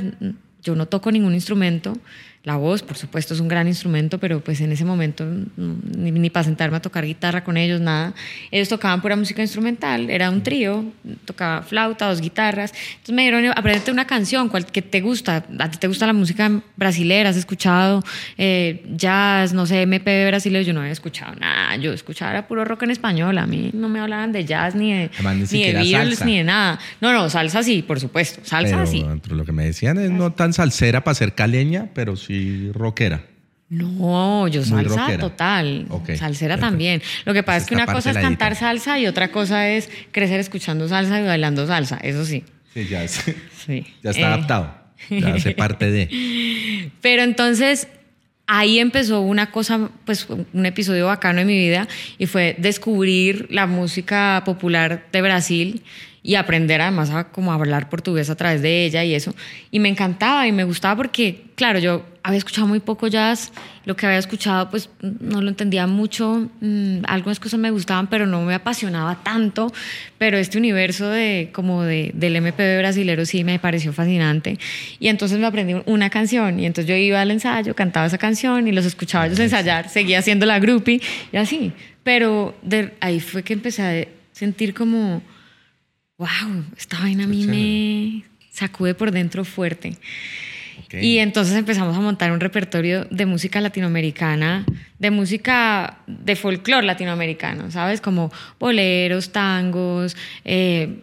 [0.64, 1.98] yo no toco ningún instrumento.
[2.44, 6.10] La voz, por supuesto, es un gran instrumento, pero pues en ese momento mm, ni,
[6.10, 8.16] ni para sentarme a tocar guitarra con ellos, nada.
[8.50, 10.84] Ellos tocaban pura música instrumental, era un trío,
[11.26, 12.74] tocaba flauta, dos guitarras.
[12.94, 15.46] Entonces me dijeron, aprendete una canción, cual que te gusta.
[15.60, 18.04] A ti te gusta la música brasilera, has escuchado
[18.40, 20.66] eh, jazz, no sé, MPB brasileño.
[20.66, 23.38] Yo no había escuchado nada, yo escuchaba era puro rock en español.
[23.38, 26.26] A mí no me hablaban de jazz ni de, Además, ni ni de salsa.
[26.26, 26.80] ni de nada.
[27.02, 29.06] No, no, salsa sí, por supuesto, salsa Pero sí.
[29.30, 32.31] lo que me decían es no tan salsera para ser caleña, pero sí
[32.74, 33.24] rockera.
[33.70, 35.88] No, yo salsa total.
[36.18, 36.60] Salsera perfecto.
[36.60, 37.02] también.
[37.24, 39.90] Lo que pasa Pues es que una cosa es cantar salsa y otra cosa es
[40.12, 41.98] crecer escuchando salsa y bailando salsa.
[42.04, 42.44] Eso sí.
[42.74, 43.24] Sí, ya, es-
[43.66, 43.86] sí.
[44.04, 44.76] ya está Eh, adaptado.
[45.10, 46.90] Ya hace parte de.
[47.02, 47.88] Pero entonces
[48.46, 53.68] ahí empezó una cosa, pues un episodio bacano en mi vida y fue descubrir la
[53.68, 55.82] música popular de Brasil
[56.24, 59.34] y aprender además a como hablar portugués a través de ella y eso.
[59.72, 63.52] Y me encantaba y me gustaba porque, claro, yo había escuchado muy poco jazz,
[63.86, 68.28] lo que había escuchado pues no lo entendía mucho, mm, algunas cosas me gustaban pero
[68.28, 69.74] no me apasionaba tanto,
[70.20, 74.60] pero este universo de como de, del MPB brasilero sí me pareció fascinante.
[75.00, 78.68] Y entonces me aprendí una canción y entonces yo iba al ensayo, cantaba esa canción
[78.68, 83.42] y los escuchaba ellos ensayar, seguía haciendo la groupie y así, pero de, ahí fue
[83.42, 85.24] que empecé a sentir como
[86.22, 89.98] wow, esta vaina a mí me sacude por dentro fuerte.
[90.92, 94.66] Y entonces empezamos a montar un repertorio de música latinoamericana,
[95.00, 98.02] de música de folclore latinoamericano, ¿sabes?
[98.02, 101.00] Como boleros, tangos, eh,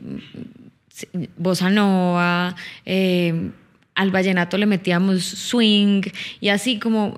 [1.36, 2.54] bossa nova,
[2.86, 3.50] eh,
[3.94, 6.02] al vallenato le metíamos swing
[6.40, 7.16] y así como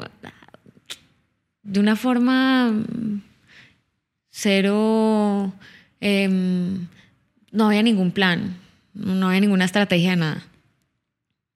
[1.62, 2.72] de una forma
[4.30, 5.52] cero,
[6.00, 6.86] em,
[7.52, 8.56] no había ningún plan,
[8.94, 10.44] no había ninguna estrategia, nada.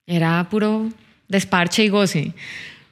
[0.06, 0.90] Era puro
[1.28, 2.34] desparche y goce.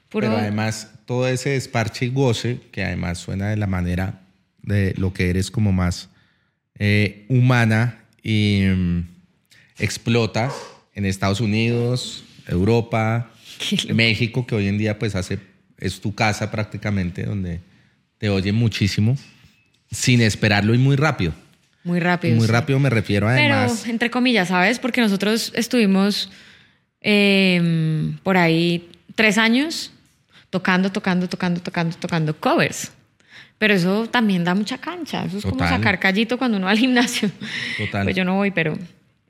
[0.09, 4.21] Puro, Pero además, todo ese desparche y goce, que además suena de la manera
[4.63, 6.09] de lo que eres como más
[6.79, 9.01] eh, humana y mm,
[9.79, 10.51] explota
[10.95, 13.31] en Estados Unidos, Europa.
[13.95, 15.39] México, que hoy en día pues hace,
[15.79, 17.61] es tu casa prácticamente, donde
[18.19, 19.17] te oyen muchísimo,
[19.91, 21.33] sin esperarlo y muy rápido.
[21.85, 22.37] Muy rápido.
[22.37, 22.53] muy sí.
[22.53, 23.81] rápido me refiero además...
[23.83, 24.79] Pero, entre comillas, ¿sabes?
[24.79, 26.31] Porque nosotros estuvimos
[27.01, 29.93] eh, por ahí tres años
[30.51, 32.93] tocando, tocando, tocando, tocando, tocando covers.
[33.59, 35.25] Pero eso también da mucha cancha.
[35.25, 35.71] Eso es como Total.
[35.71, 37.31] sacar callito cuando uno va al gimnasio.
[37.79, 38.05] Total.
[38.05, 38.75] Pues yo no voy, pero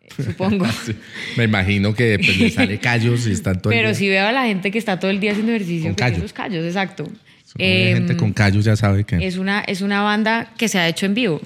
[0.01, 0.67] eh, supongo.
[0.85, 0.95] Sí,
[1.37, 3.95] Me imagino que pues, le sale callos y están todo el pero día.
[3.99, 5.85] sí veo a la gente que está todo el día haciendo ejercicio.
[5.91, 6.23] Con que tiene callo.
[6.23, 7.05] sus callos, exacto.
[7.05, 7.15] Como
[7.59, 9.27] la gente Em, con callos ya sabe que...
[9.27, 11.41] es una, es una banda que se ha hecho en vivo.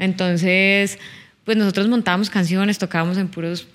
[0.00, 0.98] Entonces,
[1.44, 3.68] pues nosotros montábamos canciones, tocábamos en puros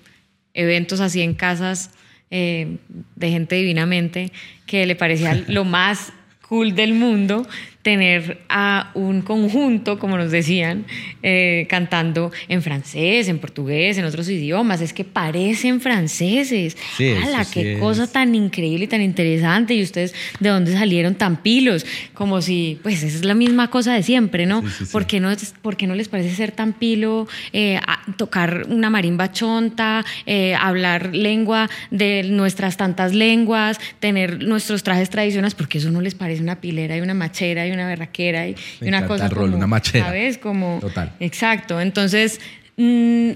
[0.54, 1.92] eventos así en casas
[2.32, 2.78] eh,
[3.16, 4.32] de gente divinamente
[4.66, 6.12] que le parecía lo más
[6.50, 7.48] cool del mundo
[7.86, 10.86] tener a un conjunto, como nos decían,
[11.21, 14.82] eh, cantando en francés, en portugués, en otros idiomas.
[14.82, 16.76] Es que parecen franceses.
[16.98, 17.80] Sí, ¡Hala, sí qué es.
[17.80, 19.76] cosa tan increíble y tan interesante!
[19.76, 21.86] ¿Y ustedes de dónde salieron tan pilos?
[22.15, 24.63] Como si, pues, esa es la misma cosa de siempre, ¿no?
[24.67, 24.86] Sí.
[24.91, 25.30] ¿Por qué no,
[25.62, 27.80] por qué no les parece ser tan pilo eh,
[28.17, 35.54] tocar una marimba chonta, eh, hablar lengua de nuestras tantas lenguas, tener nuestros trajes tradicionales?
[35.54, 39.06] Porque eso no les parece una pilera y una machera y una berraquera y, una
[39.08, 40.06] cosa el rol, como, una machera.
[40.06, 40.38] ¿sabes?
[40.38, 41.14] Como, Total.
[41.20, 41.80] Exacto.
[41.80, 42.40] Entonces,
[42.78, 43.32] mm,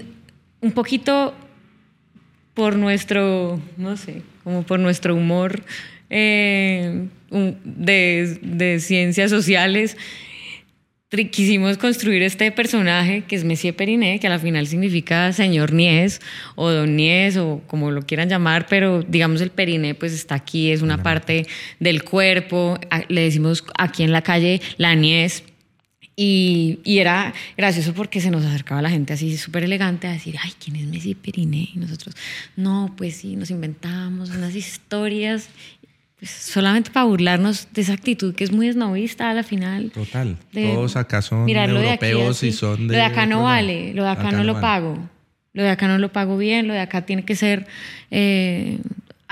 [0.60, 1.34] un poquito
[2.54, 5.62] por nuestro, no sé, como por nuestro humor
[6.10, 9.96] eh, de, de ciencias sociales,
[11.10, 16.20] quisimos construir este personaje que es Messier Periné, que a la final significa señor Nies
[16.54, 20.70] o don Nies o como lo quieran llamar, pero digamos el Periné pues está aquí,
[20.70, 21.46] es una parte
[21.80, 25.42] del cuerpo, le decimos aquí en la calle la Nies,
[26.22, 30.36] y, y era gracioso porque se nos acercaba la gente así súper elegante a decir,
[30.42, 31.70] ay, ¿quién es Messi Periné?
[31.74, 32.14] Y nosotros,
[32.56, 35.48] no, pues sí, nos inventamos unas historias,
[36.20, 39.90] pues solamente para burlarnos de esa actitud que es muy esnovista a la final.
[39.90, 40.36] Total.
[40.52, 42.94] De- Todos acá son de aquí europeos y son de.
[42.94, 44.62] Lo de acá no vale, lo de acá, no lo vale.
[44.62, 45.08] pago.
[45.54, 47.66] Lo de acá no lo pago bien, lo de acá tiene que ser.
[48.10, 48.78] eh,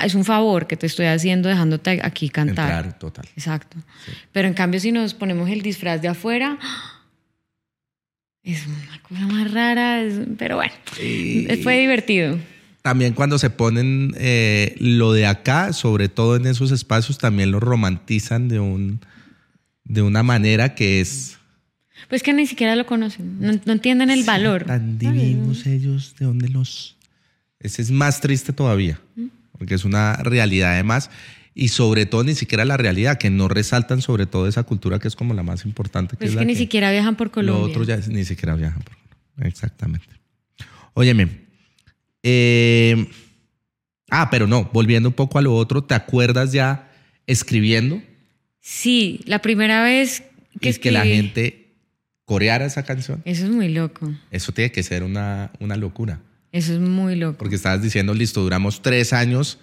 [0.02, 2.70] es un favor que te estoy haciendo dejándote aquí cantar.
[2.84, 3.26] Entrar, total.
[3.36, 3.76] Exacto.
[4.32, 6.56] Pero en cambio, si nos ponemos el disfraz de afuera,
[8.44, 10.72] es una cosa más rara, es- pero bueno,
[11.62, 12.38] fue divertido.
[12.88, 17.60] También cuando se ponen eh, lo de acá, sobre todo en esos espacios, también lo
[17.60, 19.00] romantizan de un
[19.84, 21.36] de una manera que es
[22.08, 24.64] Pues que ni siquiera lo conocen, no, no entienden el valor.
[24.64, 26.96] tan divinos ellos, de dónde los
[27.60, 28.98] ese es más triste todavía,
[29.52, 31.10] porque es una realidad además
[31.54, 35.08] y sobre todo ni siquiera la realidad que no resaltan sobre todo esa cultura que
[35.08, 37.26] es como la más importante que Pues es que la ni que- siquiera viajan por
[37.26, 37.64] Lo Colombia.
[37.66, 39.48] otro ya ni siquiera viajan por Colombia.
[39.48, 40.06] Exactamente.
[40.94, 41.47] Óyeme.
[42.22, 43.06] Eh,
[44.10, 46.90] ah, pero no, volviendo un poco a lo otro, ¿te acuerdas ya
[47.26, 48.02] escribiendo?
[48.60, 50.22] Sí, la primera vez
[50.60, 51.74] que y que la gente
[52.24, 53.22] coreara esa canción.
[53.24, 54.12] Eso es muy loco.
[54.30, 56.20] Eso tiene que ser una, una locura.
[56.52, 57.38] Eso es muy loco.
[57.38, 59.58] Porque estabas diciendo, listo, duramos tres años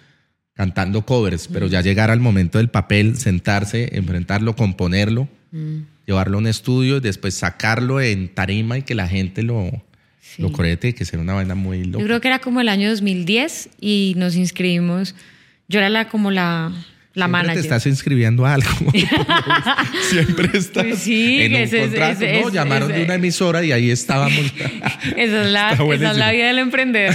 [0.54, 6.40] cantando covers, pero ya llegar al momento del papel, sentarse, enfrentarlo, componerlo, Mm, llevarlo a
[6.40, 9.70] un estudio y después sacarlo en tarima y que la gente lo,
[10.34, 10.42] sí.
[10.42, 11.98] lo coree, tiene que ser una vaina muy loca.
[12.00, 15.14] Yo creo que era como el año 2010 y nos inscribimos.
[15.68, 16.70] Yo era la como la,
[17.14, 17.54] la Siempre manager.
[17.54, 18.68] te estás inscribiendo a algo.
[20.08, 22.24] Siempre estás Pues sí, en un ese es- contrato.
[22.24, 24.36] ese no, es- llamaron ese- de una emisora y ahí estábamos.
[25.16, 27.14] Esa es, la, esa es la vida del emprendedor,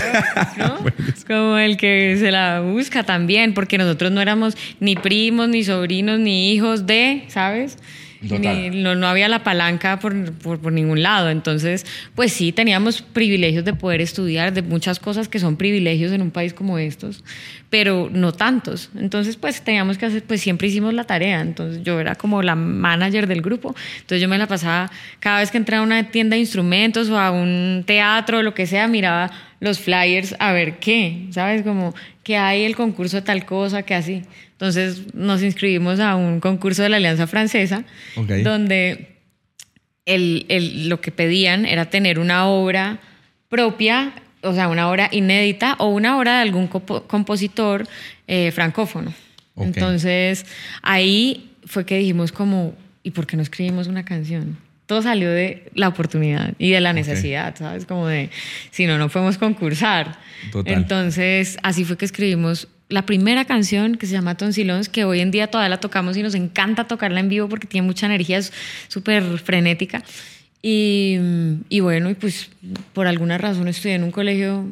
[0.58, 0.78] ¿no?
[1.28, 6.20] Como el que se la busca también, porque nosotros no éramos ni primos, ni sobrinos,
[6.20, 7.78] ni hijos de, ¿sabes?
[8.22, 11.30] No, no había la palanca por, por, por ningún lado.
[11.30, 16.22] Entonces, pues sí, teníamos privilegios de poder estudiar, de muchas cosas que son privilegios en
[16.22, 17.24] un país como estos,
[17.70, 18.90] pero no tantos.
[18.96, 21.42] Entonces, pues teníamos que hacer, pues siempre hicimos la tarea.
[21.42, 23.76] Entonces, yo era como la manager del grupo.
[24.02, 27.20] Entonces, yo me la pasaba, cada vez que entraba a una tienda de instrumentos o
[27.20, 31.62] a un teatro o lo que sea, miraba los flyers a ver qué, ¿sabes?
[31.64, 34.24] Como que hay el concurso de tal cosa, que así.
[34.66, 37.84] Entonces, nos inscribimos a un concurso de la Alianza Francesa,
[38.44, 39.08] donde
[40.06, 43.00] el, el- lo que pedían era tener una obra
[43.50, 47.88] propia, o sea, una obra inédita o una obra de algún compo- compositor
[48.28, 49.12] eh, francófono.
[49.80, 50.46] Entonces,
[50.84, 54.58] ahí fue que dijimos como, ¿y por qué no escribimos una canción?
[54.86, 57.88] Todo salió de la oportunidad y de la necesidad, ¿sabes?
[57.88, 58.30] Como de,
[58.70, 60.20] si no, no podemos concursar.
[60.52, 60.72] Total.
[60.74, 65.32] Entonces, así fue que escribimos la primera canción que se llama Tonsilons, que hoy en
[65.32, 68.54] día todavía la tocamos y nos encanta tocarla en vivo porque tiene mucha energía, es
[68.88, 70.04] súper frenética.
[70.62, 71.18] Y,
[71.70, 72.50] y bueno, y pues
[72.94, 74.68] por alguna razón estudié en un colegio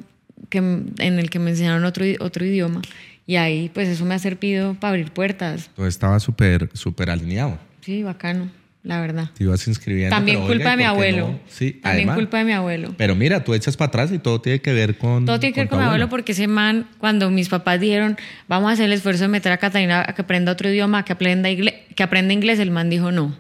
[0.50, 2.82] que, en el que me enseñaron otro, otro idioma
[3.26, 5.70] y ahí pues eso me ha servido para abrir puertas.
[5.76, 7.58] Todo estaba súper, súper alineado.
[7.82, 8.50] Sí, bacano,
[8.84, 9.30] la verdad.
[9.38, 10.16] Te ibas inscribiendo.
[10.16, 11.28] También pero, culpa oiga, de mi ¿y por qué abuelo.
[11.34, 11.40] no?
[11.48, 12.16] Sí, También además.
[12.16, 12.94] culpa de mi abuelo.
[12.98, 15.26] Pero mira, tú echas para atrás y todo tiene que ver con.
[15.26, 18.18] Todo tiene que ver con mi abuelo porque ese man, cuando mis papás dijeron,
[18.48, 21.12] vamos a hacer el esfuerzo de meter a Catalina a que aprenda otro idioma, que
[21.14, 23.38] aprenda, que aprenda inglés, el man dijo no.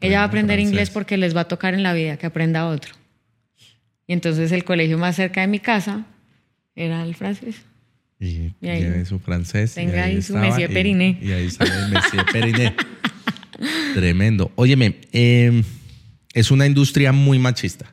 [0.00, 0.70] Ella va a aprender francés.
[0.72, 2.94] inglés porque les va a tocar en la vida que aprenda otro.
[4.06, 6.04] Y entonces el colegio más cerca de mi casa
[6.76, 7.56] era el francés.
[8.20, 9.72] Y, Y ahí- lleve su francés.
[9.72, 11.18] y Tenga ahí su estaba, Messier y- Periné.
[11.20, 12.74] Y, ahí sale el Messier Periné.
[13.94, 14.50] Tremendo.
[14.56, 15.62] Óyeme, eh,
[16.32, 17.92] es una industria muy machista.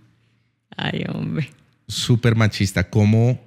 [0.76, 1.50] Ay, hombre.
[1.88, 2.88] Súper machista.
[2.90, 3.40] ¿Cómo,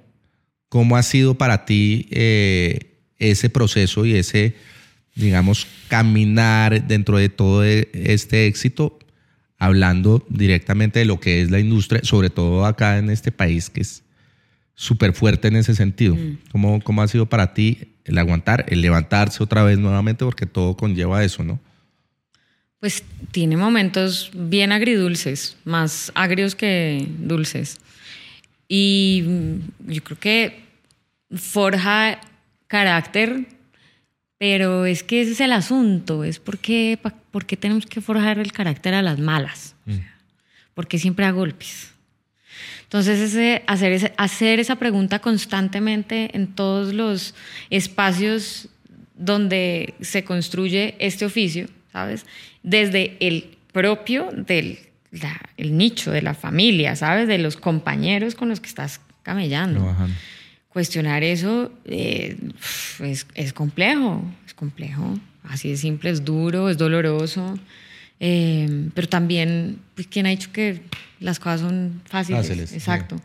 [0.68, 4.54] ¿Cómo ha sido para ti eh, ese proceso y ese
[5.14, 8.98] digamos, caminar dentro de todo e- este éxito,
[9.58, 13.82] hablando directamente de lo que es la industria, sobre todo acá en este país que
[13.82, 14.02] es
[14.74, 16.16] súper fuerte en ese sentido.
[16.50, 20.24] ¿Cómo, ¿Cómo ha sido para ti el aguantar, el levantarse otra vez nuevamente?
[20.24, 21.60] Porque todo conlleva eso, ¿no?
[22.80, 27.78] Pues tiene momentos bien agridulces, más agrios que dulces.
[28.68, 30.60] Y mm, yo creo que
[31.36, 32.20] forja
[32.66, 33.46] carácter,
[34.38, 38.38] pero es que ese es el asunto, es porque, pa- por qué tenemos que forjar
[38.38, 39.74] el carácter a las malas,
[40.74, 41.90] porque siempre a golpes.
[42.84, 47.34] Entonces, ese, hacer, ese- hacer esa pregunta constantemente en todos los
[47.68, 48.68] espacios
[49.14, 52.26] donde se construye este oficio, ¿sabes?
[52.62, 54.78] Desde el propio del
[55.12, 57.26] la- el nicho de la familia, ¿sabes?
[57.26, 59.80] De los compañeros con los que estás camellando.
[59.80, 60.14] Trabajando.
[60.68, 62.36] Cuestionar eso eh,
[63.00, 65.18] es, es complejo, es complejo.
[65.48, 67.58] Así de simple, es duro, es doloroso.
[68.20, 70.80] Eh, pero también, pues, ¿quién ha dicho que
[71.18, 72.42] las cosas son fáciles?
[72.46, 72.76] Fáciles, sí.
[72.76, 73.16] Exacto.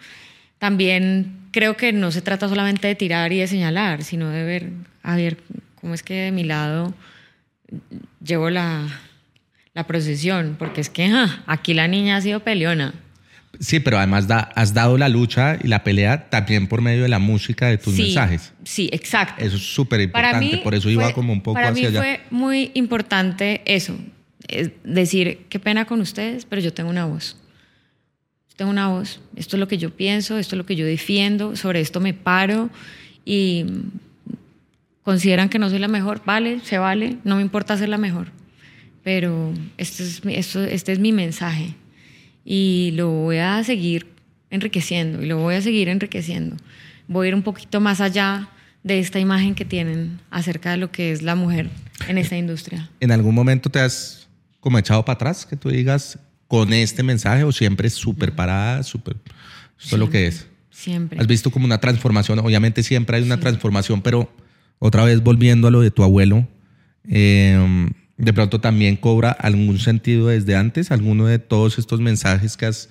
[0.57, 4.69] También creo que no se trata solamente de tirar y de señalar, sino de ver,
[5.03, 5.37] a ver,
[5.79, 6.93] cómo es que de mi lado
[8.23, 8.87] llevo la,
[9.73, 12.93] la procesión, porque es que ja, aquí la niña ha sido peleona.
[13.59, 17.07] Sí, pero además da- has dado la lucha y la pelea también por medio de
[17.09, 18.51] la música de tus Sí, mensajes.
[18.65, 19.43] Sí, exacto.
[19.43, 21.99] Eso es súper importante, por eso iba fue- como un poco para hacia mí allá.
[21.99, 23.97] fue muy importante eso,
[24.49, 27.37] es decir, qué pena con ustedes, pero yo tengo una voz.
[28.49, 29.21] Yo tengo una voz.
[29.37, 32.13] Esto es lo que yo pienso, esto es lo que yo defiendo, sobre esto me
[32.13, 32.69] paro
[33.23, 33.65] y
[35.05, 38.27] consideran que no soy la mejor, vale, se vale, no me importa ser la mejor,
[39.03, 41.75] pero este es, mi- esto, este es mi mensaje
[42.43, 44.07] y lo voy a seguir
[44.49, 46.57] enriqueciendo y lo voy a seguir enriqueciendo.
[47.07, 48.49] Voy a ir un poquito más allá
[48.83, 51.69] de esta imagen que tienen acerca de lo que es la mujer
[52.07, 52.89] en esta industria.
[52.99, 54.27] ¿En algún momento te has
[54.59, 59.17] como echado para atrás que tú digas con este mensaje o siempre súper parada, súper...
[59.79, 60.47] Esto es lo que es.
[60.71, 61.19] Siempre.
[61.19, 64.31] Has visto como una transformación, obviamente siempre hay una transformación, pero
[64.79, 66.47] otra vez volviendo a lo de tu abuelo,
[67.09, 72.65] eh, de pronto también cobra algún sentido desde antes, alguno de todos estos mensajes que
[72.65, 72.89] has,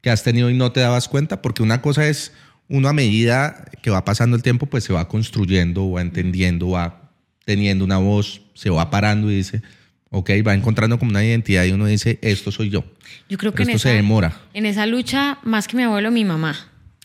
[0.00, 2.32] que has tenido y no te dabas cuenta, porque una cosa es
[2.68, 7.10] uno a medida que va pasando el tiempo, pues se va construyendo, va entendiendo, va
[7.44, 9.62] teniendo una voz, se va parando y dice,
[10.10, 12.84] ok, va encontrando como una identidad y uno dice, esto soy yo.
[13.28, 14.40] Yo creo que Pero en esto esa, se demora.
[14.54, 16.56] en esa lucha, más que mi abuelo, mi mamá.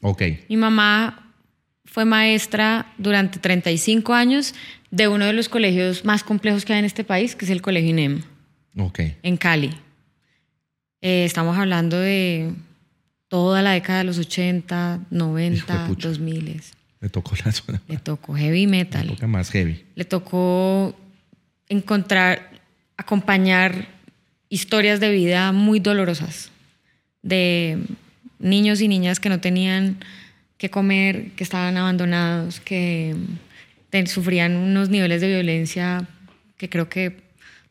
[0.01, 1.26] Ok, Mi mamá
[1.87, 4.53] fue maestra durante 35 años
[4.91, 7.61] de uno de los colegios más complejos que hay en este país, que es el
[7.61, 8.21] Colegio INEM,
[8.77, 8.99] ok.
[9.23, 9.71] en Cali.
[11.01, 12.53] Eh, estamos hablando de
[13.27, 16.07] toda la década de los 80, 90, Hijuepucha.
[16.09, 16.61] 2000.
[16.99, 17.81] Me tocó la zona.
[17.87, 19.07] Le tocó heavy metal.
[19.07, 19.83] época más heavy.
[19.95, 20.95] Le tocó
[21.69, 22.51] encontrar,
[22.97, 23.87] acompañar
[24.49, 26.51] historias de vida muy dolorosas
[27.21, 27.79] de
[28.39, 29.97] niños y niñas que no tenían
[30.57, 33.15] que comer, que estaban abandonados, que
[34.07, 36.07] sufrían unos niveles de violencia
[36.57, 37.17] que creo que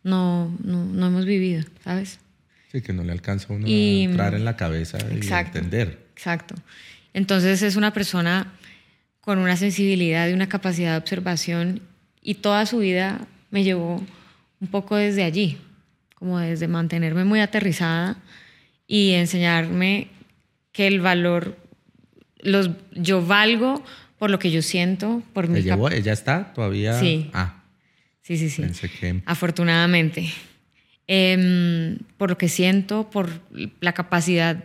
[0.03, 2.19] no, no, no hemos vivido, ¿sabes?
[2.73, 5.59] Sí, que no le alcanza a uno Y- a entrar en la cabeza Exacto.
[5.59, 6.07] y entender.
[6.15, 6.55] Exacto.
[7.15, 8.53] Entonces es una persona
[9.21, 11.81] con una sensibilidad y una capacidad de observación
[12.23, 14.05] y toda su vida me llevó
[14.61, 15.59] un poco desde allí,
[16.15, 18.17] como desde mantenerme muy aterrizada
[18.87, 20.09] y enseñarme
[20.73, 21.57] que el valor,
[22.41, 23.83] los, yo valgo
[24.19, 25.91] por lo que yo siento, por mi ¿Te llevó?
[25.91, 26.99] ¿Ella está todavía?
[26.99, 27.31] Sí.
[27.33, 27.63] Ah,
[28.27, 28.63] Sí, sí, sí.
[28.63, 29.23] pensé que...
[29.25, 30.29] Afortunadamente.
[31.07, 33.31] Em, por lo que siento, por
[33.81, 34.65] la capacidad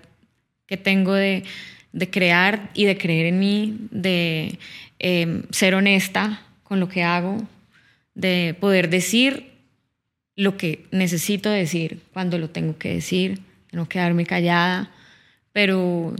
[0.65, 1.43] que tengo de,
[1.93, 4.57] de crear y de creer en mí, de
[4.97, 7.37] em, ser honesta con lo que hago,
[8.15, 9.51] de poder decir
[10.35, 13.41] lo que necesito decir cuando lo tengo que decir,
[13.71, 14.89] de no quedarme callada,
[15.53, 16.15] pero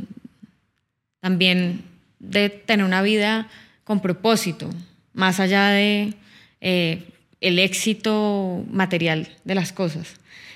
[1.22, 1.84] también
[2.20, 3.48] de tener una vida
[3.84, 4.70] con propósito,
[5.14, 6.14] más allá de
[6.60, 7.04] eh,
[7.40, 10.16] el éxito material de las cosas.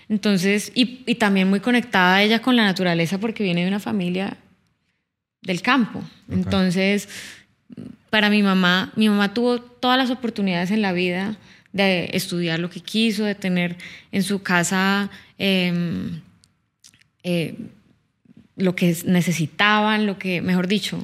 [0.10, 4.38] Entonces, y, y también muy conectada ella con la naturaleza porque viene de una familia
[5.42, 6.04] del campo.
[6.30, 7.08] Entonces,
[8.10, 11.38] para mi mamá, mi mamá tuvo todas las oportunidades en la vida
[11.74, 13.76] de estudiar lo que quiso, de tener
[14.12, 16.22] en su casa em,
[17.24, 17.56] eh,
[18.56, 21.02] lo que necesitaban, lo que, mejor dicho,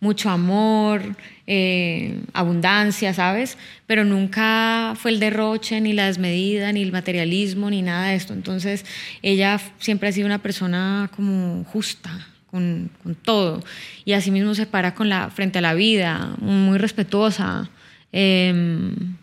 [0.00, 3.56] mucho amor, eh, abundancia, ¿sabes?
[3.86, 8.34] Pero nunca fue el derroche, ni la desmedida, ni el materialismo, ni nada de esto.
[8.34, 8.84] Entonces,
[9.22, 13.64] ella siempre ha sido una persona como justa, con, con todo.
[14.04, 17.70] Y asimismo se para con la, frente a la vida, muy respetuosa.
[18.12, 19.16] em,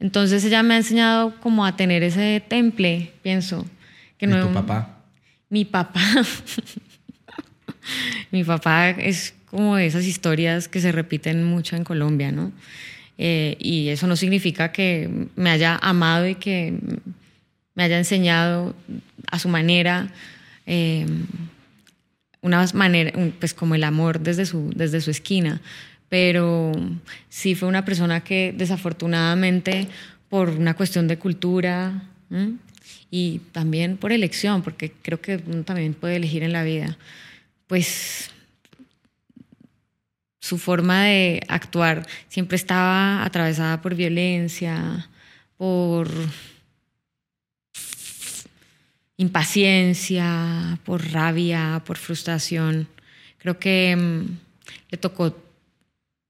[0.00, 3.64] Entonces ella me ha enseñado como a tener ese temple, pienso.
[4.18, 4.98] Que ¿Y tu papá?
[5.48, 6.00] Mi papá.
[8.30, 12.52] mi papá es como esas historias que se repiten mucho en Colombia, ¿no?
[13.18, 16.74] Eh, y eso no significa que me haya amado y que
[17.74, 18.74] me haya enseñado
[19.30, 20.10] a su manera,
[20.66, 21.06] eh,
[22.40, 25.60] una manera, pues como el amor desde su, desde su esquina,
[26.08, 26.72] pero
[27.28, 29.88] sí fue una persona que desafortunadamente
[30.28, 32.02] por una cuestión de cultura
[33.10, 36.96] y también por elección, porque creo que uno también puede elegir en la vida,
[37.70, 38.32] pues
[40.40, 45.08] su forma de actuar siempre estaba atravesada por violencia,
[45.56, 46.10] por
[49.18, 52.88] impaciencia, por rabia, por frustración.
[53.38, 54.24] Creo que mm,
[54.90, 55.40] le tocó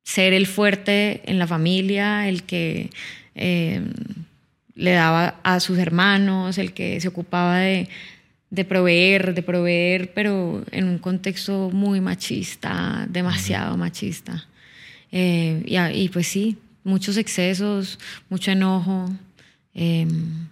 [0.04, 2.90] ser el fuerte en la familia, el que
[3.34, 3.94] em,
[4.74, 7.88] le daba a sus hermanos, el que se ocupaba de,
[8.64, 14.46] proveer, de proveer, pero en un contexto muy machista, demasiado machista.
[15.12, 15.62] Eh,
[15.94, 17.98] y, pues sí, muchos excesos,
[18.28, 19.10] mucho enojo.
[19.72, 20.48] Em,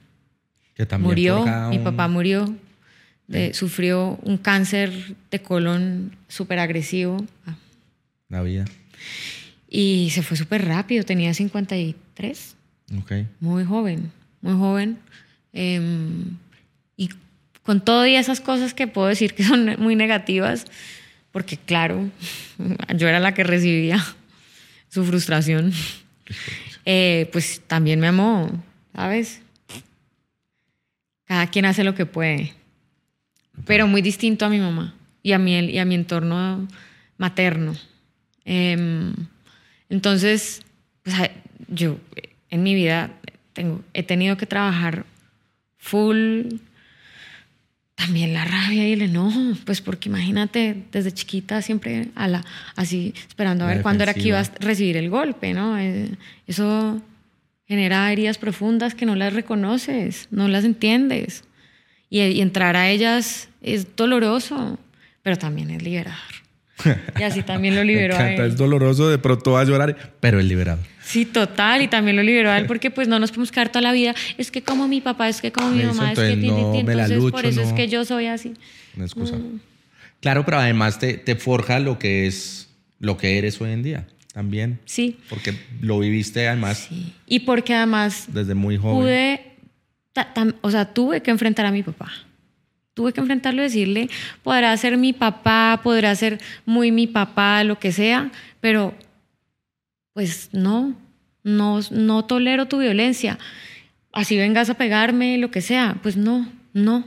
[0.99, 2.55] murió, mi papá murió,
[3.53, 7.25] sufrió un cáncer de colon súper agresivo.
[8.29, 8.65] La vida.
[9.69, 12.57] Y se fue súper rápido, tenía 53.
[13.03, 13.27] Okay.
[13.41, 14.99] Muy joven, muy joven.
[15.53, 16.37] Em,
[16.97, 17.11] y
[17.69, 20.65] con todas esas cosas que puedo decir que son muy negativas,
[21.31, 22.09] porque claro,
[22.97, 24.03] yo era la que recibía
[24.89, 25.75] su frustración,
[26.87, 28.51] eh, pues también me amó,
[28.95, 29.43] ¿sabes?
[31.27, 32.55] Cada quien hace lo que puede.
[33.67, 36.67] Pero muy distinto a mi mamá y a mi, y a mi entorno
[37.19, 37.77] materno.
[38.47, 39.13] Em,
[39.91, 40.63] entonces,
[41.03, 41.17] pues,
[41.69, 41.99] yo
[42.49, 43.11] en mi vida
[43.53, 45.05] tengo, he tenido que trabajar
[45.77, 46.47] full
[47.99, 52.45] también la rabia y el enojo, pues porque imagínate, desde chiquita siempre a la,
[52.77, 55.77] así esperando a ver cuándo era que ibas a recibir el golpe, ¿no?
[55.77, 56.09] Eh,
[56.47, 57.03] eso
[57.67, 61.43] genera heridas profundas que no las reconoces, no las entiendes.
[62.09, 64.79] Y, entrar a ellas es doloroso,
[65.25, 66.48] pero también es liberador.
[67.19, 68.41] Y así también lo liberó a él.
[68.41, 70.85] Es doloroso, de pronto va a llorar, pero es liberador.
[71.03, 73.81] Sí, total, y también lo liberó a él porque pues no nos podemos quedar toda
[73.83, 76.75] la vida, es que como mi papá, es que como mi mamá, es que no,
[76.75, 78.53] entonces por eso es que yo soy así.
[78.95, 79.37] Una excusa.
[79.37, 79.61] Mm.
[80.21, 82.69] Claro, pero además te, te forja lo que es,
[82.99, 84.07] lo que eres hoy en día
[84.39, 84.79] también.
[84.85, 85.19] Sí.
[85.29, 86.87] Porque lo viviste además.
[86.89, 87.13] Sí.
[87.27, 88.27] Y porque además.
[88.29, 89.01] Desde muy joven.
[89.01, 89.45] Pude.
[90.61, 92.11] O sea, tuve que enfrentar a mi papá.
[92.99, 94.11] Tuve que enfrentarlo y decirle:
[94.43, 98.93] podrá ser mi papá, podrá ser muy mi papá, lo que sea, pero
[100.15, 100.97] pues no,
[101.45, 103.39] no, no tolero tu violencia.
[104.13, 107.05] Así vengas a pegarme, lo que sea, pues no, no.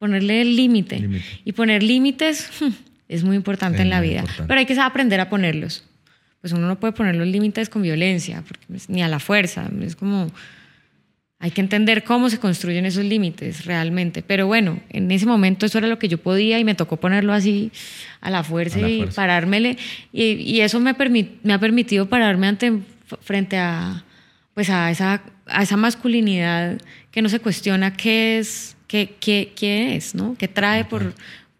[0.00, 1.22] Ponerle el límite.
[1.44, 2.50] Y poner límites
[3.08, 5.84] es muy importante en la vida, pero hay que aprender a ponerlos
[6.40, 8.44] pues uno no puede poner los límites con violencia,
[8.88, 9.70] ni a la fuerza.
[9.80, 10.30] Es como,
[11.44, 14.22] hay que entender cómo se construyen esos límites realmente.
[14.22, 17.34] Pero bueno, en ese momento eso era lo que yo podía y me tocó ponerlo
[17.34, 17.70] así
[18.22, 19.76] a la fuerza, y parármele.
[20.10, 20.96] Y, eso me,
[21.42, 22.72] me ha permitido pararme ante,
[23.20, 24.04] frente a,
[24.54, 26.80] pues a, esa, a esa masculinidad
[27.10, 30.36] que no se cuestiona qué es, qué, qué, es, ¿no?
[30.38, 31.12] ¿Qué trae por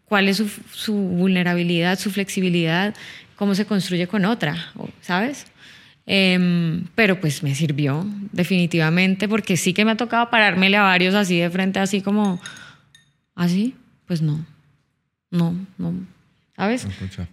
[0.07, 2.95] cuál es su, su vulnerabilidad, su flexibilidad?
[3.37, 5.47] cómo se construye con otra, ¿sabes?
[6.07, 11.14] Em, pero pues me sirvió definitivamente porque sí que me ha tocado parármele a varios
[11.14, 12.40] así de frente, así como,
[13.34, 13.74] así,
[14.07, 14.44] pues no,
[15.30, 15.94] no, no,
[16.57, 16.86] ¿sabes?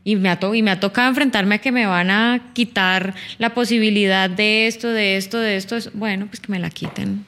[0.06, 3.54] Y me, ha y me ha tocado enfrentarme a que me van a quitar la
[3.54, 5.78] posibilidad de esto, de esto, de esto.
[5.94, 7.26] Bueno, pues que me la quiten.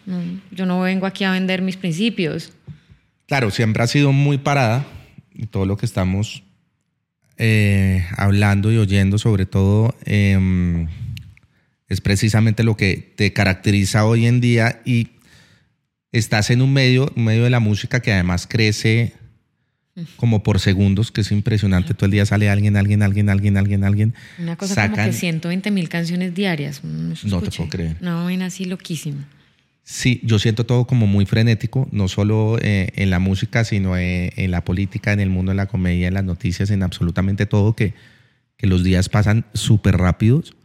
[0.51, 2.53] yo no vengo aquí a vender mis principios.
[3.27, 4.85] Claro, siempre ha sido muy parada
[5.33, 6.43] y todo lo que estamos
[7.37, 10.87] eh, hablando y oyendo sobre todo em,
[11.93, 15.09] es precisamente lo que te caracteriza hoy en día y
[16.11, 19.13] estás en un medio, un medio de la música que además crece
[20.15, 21.93] como por segundos, que es impresionante.
[21.93, 24.13] Todo el día sale alguien, alguien, alguien, alguien, alguien, alguien.
[24.39, 26.83] Una cosa como que 120 mil canciones diarias.
[26.83, 27.97] No, te puedo creer.
[28.01, 29.27] No, ven así loquísima.
[29.83, 34.31] Sí, yo siento todo como muy frenético, no solo eh, en la música, sino eh,
[34.37, 37.75] en la política, en el mundo de la comedia, en las noticias, en absolutamente todo,
[37.75, 37.93] que,
[38.57, 40.55] que los días pasan súper rápidos,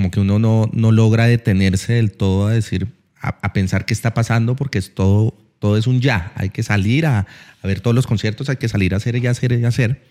[0.00, 2.88] como que uno no, no logra detenerse del todo a decir,
[3.20, 7.04] a, pensar qué está pasando, porque es todo, todo es un ya, hay que salir
[7.04, 7.26] a,
[7.62, 10.02] a, ver todos los conciertos, hay que salir a hacer y hacer y hacer.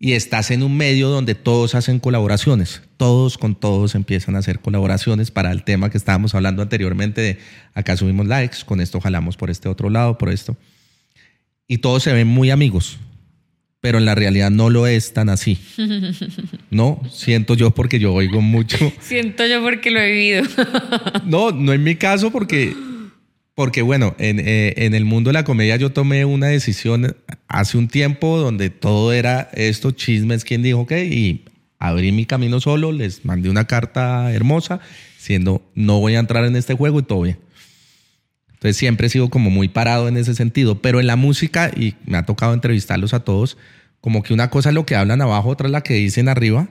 [0.00, 4.58] y estás en un medio donde todos hacen colaboraciones, todos con todos empiezan a hacer
[4.58, 7.38] colaboraciones para el tema que estábamos hablando anteriormente de
[7.72, 10.56] acá subimos likes, con esto jalamos por este otro lado, por esto.
[11.68, 12.98] Y todos se ven muy amigos,
[13.84, 15.58] pero en la realidad no lo es tan así.
[16.70, 18.78] No, siento yo porque yo oigo mucho.
[19.00, 20.42] Siento yo porque lo he vivido.
[21.26, 22.74] No, no en mi caso porque
[23.54, 27.14] porque bueno, en, eh, en, el mundo de la comedia yo tomé una decisión
[27.46, 31.44] hace un tiempo donde todo era esto, chismes, quién dijo qué, y
[31.78, 34.80] abrí mi camino solo, les mandé una carta hermosa,
[35.18, 37.36] siendo no voy a entrar en este juego y todo bien.
[38.64, 41.96] Entonces siempre he sido como muy parado en ese sentido, pero en la música, y
[42.06, 43.58] me ha tocado entrevistarlos a todos,
[44.00, 46.68] como que una cosa es lo que hablan abajo, otra es la que dicen arriba,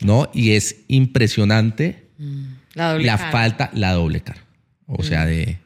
[0.00, 0.30] ¿no?
[0.32, 2.44] Y es impresionante mm.
[2.74, 4.44] la, la falta, la doble cara.
[4.86, 5.26] O sea, mm.
[5.26, 5.58] de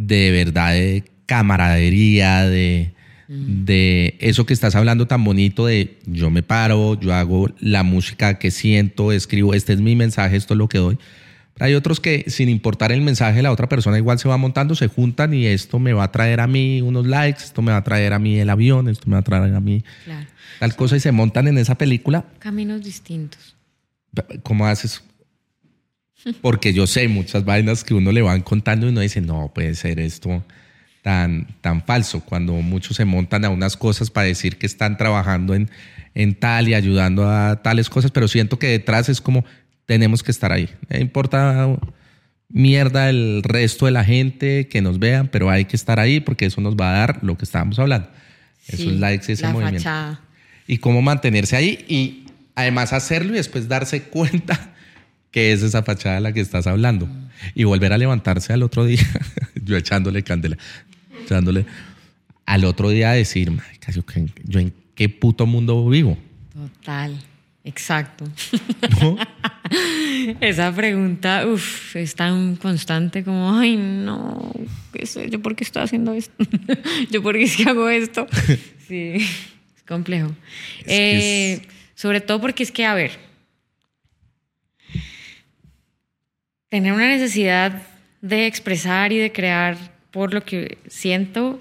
[0.00, 2.92] de verdad de camaradería, de,
[3.28, 3.64] mm.
[3.66, 8.38] de eso que estás hablando tan bonito de yo me paro, yo hago la música
[8.38, 10.98] que siento, escribo, este es mi mensaje, esto es lo que doy.
[11.60, 14.88] Hay otros que sin importar el mensaje, la otra persona igual se va montando, se
[14.88, 17.84] juntan y esto me va a traer a mí unos likes, esto me va a
[17.84, 19.84] traer a mí el avión, esto me va a traer a mí
[20.58, 22.24] tal cosa y se montan en esa película.
[22.38, 23.56] Caminos distintos.
[24.42, 25.02] ¿Cómo haces?
[26.40, 29.74] Porque yo sé muchas vainas que uno le van contando y uno dice, no puede
[29.74, 30.42] ser esto
[31.02, 32.20] tan, tan falso.
[32.20, 35.70] Cuando muchos se montan a unas cosas para decir que están trabajando en,
[36.14, 39.44] en tal y ayudando a tales cosas, pero siento que detrás es como,
[39.90, 40.70] tenemos que estar ahí.
[40.88, 41.68] No importa
[42.48, 46.46] mierda el resto de la gente que nos vean, pero hay que estar ahí porque
[46.46, 48.08] eso nos va a dar lo que estábamos hablando.
[48.68, 49.90] Esos likes y ese movimiento.
[50.68, 54.74] Y cómo mantenerse ahí y además hacerlo y después darse cuenta
[55.32, 57.08] ¿Qué es esa fachada de la que estás hablando?
[57.56, 59.02] Y volver a levantarse al otro día,
[59.64, 60.56] yo echándole candela,
[61.24, 61.66] echándole
[62.46, 63.50] al otro día a decir,
[63.92, 64.02] yo,
[64.44, 66.16] yo en qué puto mundo vivo.
[66.52, 67.16] Total,
[67.64, 68.24] exacto.
[70.40, 74.52] Esa pregunta, uff, es tan constante como, ay, no,
[74.92, 75.30] ¿qué sé?
[75.30, 76.34] ¿Yo por qué estoy haciendo esto?
[77.10, 78.26] ¿Yo por qué es que hago esto?
[78.90, 80.34] Sí, es complejo.
[80.84, 81.62] Eh,
[81.94, 83.12] sobre todo porque es que, a ver,
[86.68, 87.82] tener una necesidad
[88.20, 89.76] de expresar y de crear
[90.10, 91.60] por lo que siento,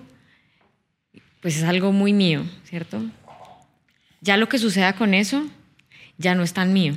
[1.41, 2.99] pues es algo muy mío, ¿cierto?
[4.21, 5.47] Ya lo que suceda con eso,
[6.19, 6.95] ya no es tan mío.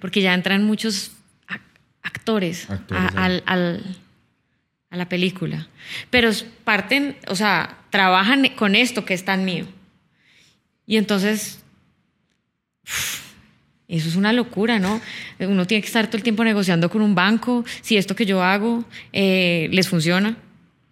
[0.00, 1.12] Porque ya entran muchos
[2.02, 5.68] actores, a, a, la película.
[6.10, 6.30] Pero
[6.64, 9.66] parten, o sea, trabajan con esto que es tan mío.
[10.86, 11.62] Y entonces...
[13.86, 15.00] Eso es una locura, ¿no?
[15.40, 18.40] Uno tiene que estar todo el tiempo negociando con un banco si esto que yo
[18.40, 20.36] hago eh, les funciona,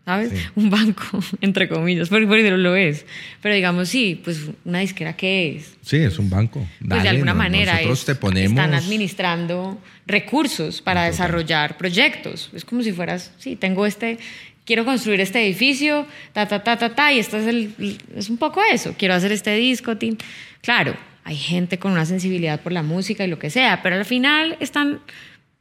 [0.09, 0.33] ¿sabes?
[0.55, 3.05] Un banco, entre comillas, por, por eso lo es.
[3.43, 5.77] Pero digamos, sí, pues una disquera, ¿qué es?
[5.83, 6.67] Sí, es un banco.
[6.87, 8.53] pues de alguna manera nosotros te ponemos...
[8.53, 12.49] están administrando recursos para desarrollar proyectos.
[12.55, 14.19] Es como si fueras, sí, tengo este,
[14.65, 18.39] quiero construir este edificio, ta, ta, ta, ta, ta, y esto es, el, es un
[18.39, 20.17] poco eso, quiero hacer este disco, tin.
[20.63, 24.07] claro hay gente con una sensibilidad por la música y lo que sea, pero al
[24.07, 25.01] final están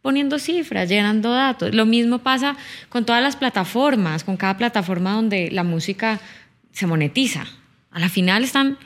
[0.07, 1.75] poniendo cifras, llenando datos.
[1.75, 2.55] Lo mismo pasa
[2.87, 6.21] con todas las plataformas, con cada plataforma donde la música
[6.71, 7.43] se monetiza.
[7.91, 8.77] A la final están,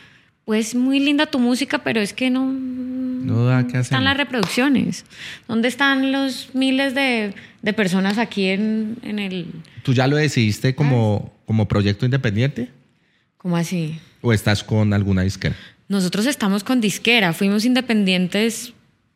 [0.46, 3.82] pues muy linda tu música, pero es que no, no da que hacer.
[3.82, 5.06] están las reproducciones.
[5.48, 9.46] ¿Dónde están los miles de, de personas aquí en, en, el...
[9.84, 12.72] ¿Tú ya lo decidiste como, como proyecto independiente?
[13.38, 14.00] ¿Cómo así?
[14.22, 15.56] ¿O estás con alguna disquera?
[15.88, 18.74] Nosotros estamos con disquera, fuimos independientes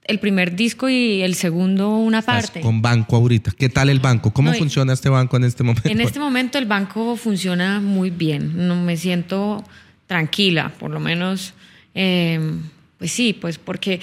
[0.08, 2.62] el primer disco y el segundo una parte.
[2.62, 3.52] con banco ahorita.
[3.58, 4.32] ¿Qué tal el banco?
[4.32, 5.90] ¿Cómo funciona este banco en este momento?
[5.90, 8.68] En este momento el banco funciona muy bien.
[8.68, 9.64] No me siento
[10.08, 11.54] tranquila, por lo menos.
[11.94, 12.62] Em,
[12.98, 14.00] pues sí, pues porque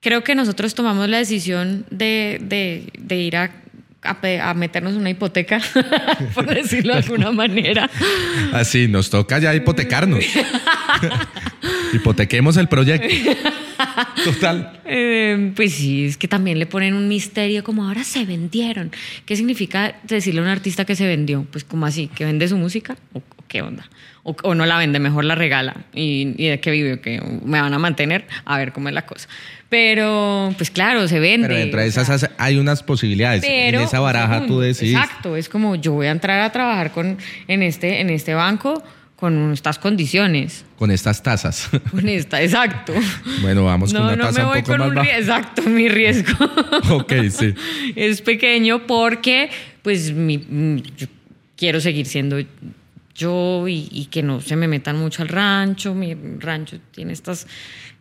[0.00, 2.38] creo que nosotros tomamos la decisión de,
[2.98, 3.50] de ir a
[4.06, 5.60] a, meternos una hipoteca,
[6.34, 7.90] por decirlo de alguna manera.
[8.52, 10.24] Así, nos toca ya hipotecarnos.
[11.92, 13.08] Hipotequemos el proyecto.
[14.24, 14.80] Total.
[14.84, 18.90] Eh, pues sí, es que también le ponen un misterio como ahora se vendieron.
[19.24, 21.46] ¿Qué significa decirle a un artista que se vendió?
[21.50, 23.88] Pues como así, que vende su música o, qué onda.
[24.22, 25.84] O, no la vende, mejor la regala.
[25.94, 29.06] Y, y de qué vive, que me van a mantener, a ver cómo es la
[29.06, 29.28] cosa.
[29.68, 31.48] Pero, pues claro, se vende.
[31.48, 33.42] Pero dentro de esas hay unas posibilidades.
[33.44, 34.94] en esa baraja tú decís.
[34.94, 37.18] Exacto, es como yo voy a entrar a trabajar con,
[37.48, 38.82] en, este, en este banco
[39.16, 40.64] con estas condiciones.
[40.78, 41.70] Con estas tasas.
[41.90, 42.92] Con esta, exacto.
[43.40, 45.88] Bueno, vamos con una no tasa me voy un poco con más un Exacto, mi
[45.88, 46.44] riesgo.
[46.90, 47.54] ok, sí.
[47.96, 49.50] Es pequeño porque,
[49.82, 51.06] pues, mi, yo
[51.56, 52.36] quiero seguir siendo
[53.14, 55.94] yo y, y que no se me metan mucho al rancho.
[55.94, 57.46] Mi rancho tiene estas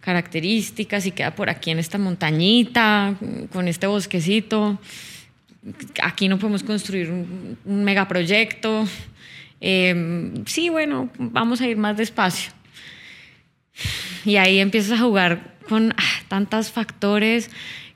[0.01, 3.15] características y queda por aquí en esta montañita,
[3.53, 4.79] con este bosquecito.
[6.03, 8.85] Aquí no podemos construir un, un megaproyecto.
[9.61, 12.51] Eh, sí, bueno, vamos a ir más despacio.
[14.25, 17.49] Y ahí empiezas a jugar con ah, tantos factores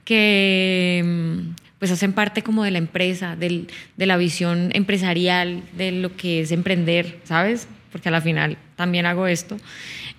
[0.06, 5.92] que mm, pues hacen parte como de la empresa, del- de la visión empresarial, de
[5.92, 7.68] lo que es emprender, ¿sabes?
[7.92, 9.58] Porque a la final también hago esto.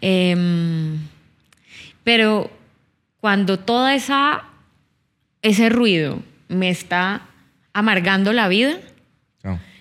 [0.00, 0.98] Em,
[2.04, 2.50] pero
[3.20, 4.44] cuando toda esa
[5.42, 7.22] ese ruido me está
[7.72, 8.78] amargando la vida.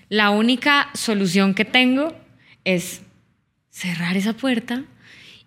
[0.09, 2.13] La única solución que tengo
[2.65, 3.01] es
[3.69, 4.83] cerrar esa puerta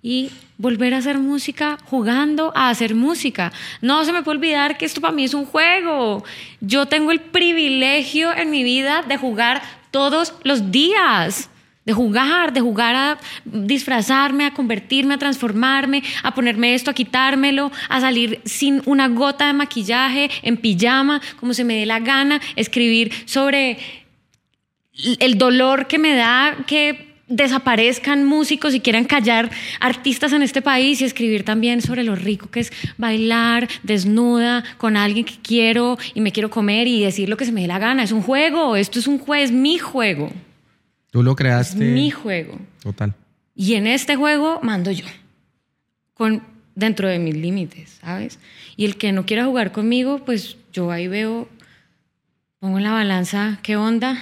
[0.01, 3.53] y volver a hacer música jugando a hacer música.
[3.81, 6.25] No se me puede olvidar que esto para mí es un juego.
[6.61, 11.49] Yo tengo el privilegio en mi vida de jugar todos los días.
[11.85, 17.73] De jugar, de jugar a disfrazarme, a convertirme, a transformarme, a ponerme esto, a quitármelo,
[17.89, 22.41] a salir sin una gota de maquillaje, en pijama, como se me dé la gana,
[22.55, 24.02] escribir sobre
[25.21, 31.01] el dolor que me da que desaparezcan músicos y quieran callar artistas en este país
[31.01, 36.21] y escribir también sobre lo rico que es bailar desnuda con alguien que quiero y
[36.21, 38.03] me quiero comer y decir lo que se me dé la gana.
[38.03, 40.31] Es un juego, esto es un juego, es mi juego,
[41.11, 41.85] Tú lo es creaste.
[41.85, 42.59] mi juego.
[42.83, 43.15] Total.
[43.55, 45.07] Y en este juego mando yo,
[46.15, 46.43] con,
[46.75, 48.39] dentro de mis límites, ¿sabes?
[48.77, 51.49] Y el que no quiera jugar conmigo, pues yo ahí veo,
[52.59, 54.19] pongo en la balanza qué onda,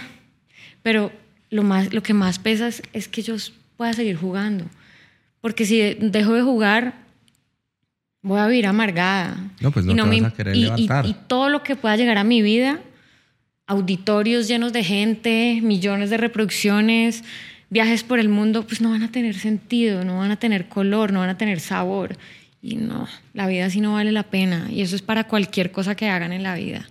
[0.82, 1.12] pero
[1.50, 3.36] lo, más, lo que más pesa es, es que yo
[3.76, 4.66] pueda seguir jugando.
[5.40, 6.94] Porque si dejo de jugar,
[8.22, 9.36] voy a vivir amargada.
[9.60, 11.06] No, pues no Y te vas me- a querer y- y- levantar.
[11.06, 12.80] y todo lo que pueda llegar a mi vida,
[13.66, 17.24] auditorios llenos de gente, millones de reproducciones,
[17.70, 21.12] viajes por el mundo, pues no van a tener sentido, no van a tener color,
[21.12, 22.16] no van a tener sabor.
[22.62, 24.66] Y no, la vida así no vale la pena.
[24.70, 26.86] Y eso es para cualquier cosa que hagan en la vida.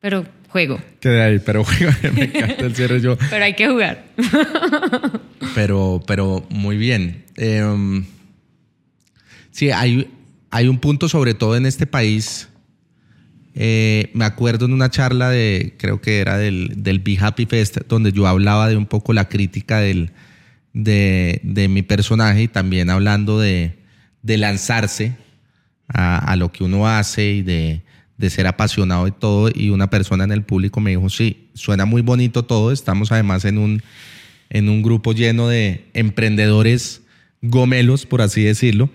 [0.00, 1.64] Pero juego, Quedé ahí, pero
[2.14, 3.16] me encanta el cierre yo.
[3.30, 4.04] pero hay que jugar.
[5.54, 7.24] Pero, pero muy bien.
[7.36, 8.02] Eh,
[9.50, 10.08] sí, hay,
[10.50, 12.48] hay un punto, sobre todo en este país.
[13.54, 17.78] eh, me acuerdo en una charla de, creo que era del, del Be Happy Fest,
[17.88, 20.10] donde yo hablaba de un poco la crítica del,
[20.72, 23.74] de, de mi personaje y también hablando de,
[24.22, 25.12] de lanzarse
[25.88, 27.82] a, a lo que uno hace y de,
[28.18, 29.50] de ser apasionado y todo.
[29.54, 32.72] Y una persona en el público me dijo, sí, suena muy bonito todo.
[32.72, 33.82] Estamos además en un,
[34.50, 37.02] en un grupo lleno de emprendedores
[37.42, 38.90] gomelos, por así decirlo.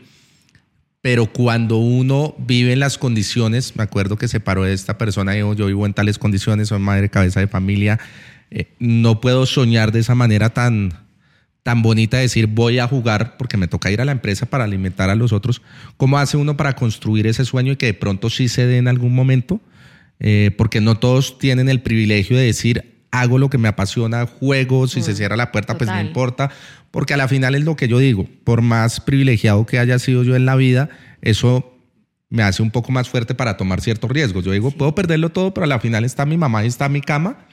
[1.02, 5.34] Pero cuando uno vive en las condiciones, me acuerdo que se paró de esta persona
[5.34, 8.00] y dijo, yo vivo en tales condiciones, soy madre, cabeza de familia,
[8.50, 11.07] eh, no puedo soñar de esa manera tan,
[11.68, 14.64] tan bonita de decir voy a jugar porque me toca ir a la empresa para
[14.64, 15.62] alimentar a los otros.
[15.98, 18.88] ¿Cómo hace uno para construir ese sueño y que de pronto sí se dé en
[18.88, 19.60] algún momento?
[20.22, 24.88] Eh, porque no todos tienen el privilegio de decir hago lo que me apasiona, juego,
[24.88, 26.52] si se cierra la puerta pues no importa,
[26.90, 30.24] porque a la final es lo que yo digo, por más privilegiado que haya sido
[30.24, 30.88] yo en la vida,
[31.22, 31.78] eso
[32.30, 34.46] me hace un poco más fuerte para tomar ciertos riesgos.
[34.46, 37.02] Yo digo, puedo perderlo todo, pero a la final está mi mamá y está mi
[37.02, 37.46] cama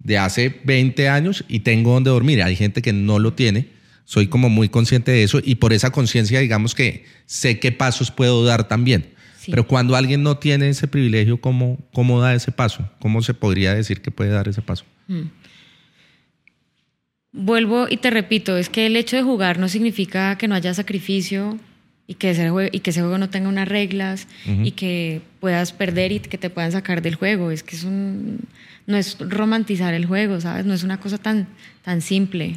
[0.00, 2.42] de hace 20 años y tengo donde dormir.
[2.42, 3.68] Hay gente que no lo tiene.
[4.04, 8.10] Soy como muy consciente de eso y por esa conciencia, digamos que sé qué pasos
[8.10, 9.10] puedo dar también.
[9.38, 9.50] Sí.
[9.50, 12.90] Pero cuando alguien no tiene ese privilegio, ¿cómo, ¿cómo da ese paso?
[12.98, 14.84] ¿Cómo se podría decir que puede dar ese paso?
[17.32, 20.74] Vuelvo y te repito, es que el hecho de jugar no significa que no haya
[20.74, 21.58] sacrificio
[22.10, 24.26] y que ese juego, y que ese juego no tenga unas reglas
[24.64, 27.52] y que puedas perder y que te puedan sacar del juego.
[27.52, 28.40] Es que es un,
[28.88, 30.66] no es romantizar el juego, ¿sabes?
[30.66, 31.46] No es una cosa tan,
[31.84, 32.56] tan simple.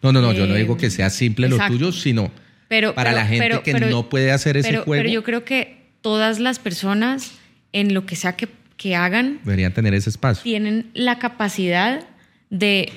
[0.00, 1.74] No, no, no, yo no Eh, digo que sea simple lo exacto.
[1.76, 2.30] tuyo, sino
[2.68, 5.22] Pero, para pero- la gente pero- que pero- no puede hacer ese juego, Pero yo
[5.22, 7.32] creo que todas las personas,
[7.74, 10.42] en lo que sea que, que hagan, deberían tener ese espacio.
[10.42, 12.02] tienen la capacidad
[12.48, 12.90] de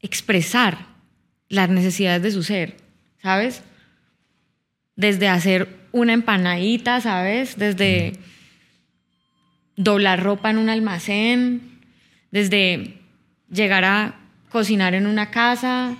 [0.00, 0.86] expresar
[1.48, 2.76] las necesidades de su ser,
[3.22, 3.62] ¿sabes?
[4.94, 7.56] Desde hacer una empanadita, ¿sabes?
[7.56, 8.14] Desde
[9.76, 11.60] doblar ropa en un almacén,
[12.30, 12.94] desde
[13.50, 14.14] llegar a
[14.50, 15.96] cocinar en una casa.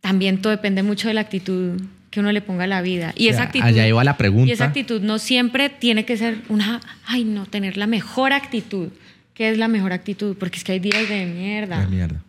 [0.00, 1.80] También todo depende mucho de la actitud
[2.10, 3.12] que uno le ponga a la vida.
[3.16, 4.48] Y esa actitud, allá iba la pregunta.
[4.48, 8.88] Y esa actitud no siempre tiene que ser una, ay no, tener la mejor actitud.
[9.34, 10.36] ¿Qué es la mejor actitud?
[10.36, 11.80] Porque es que hay días de mierda.
[11.80, 12.22] Ay, mierda.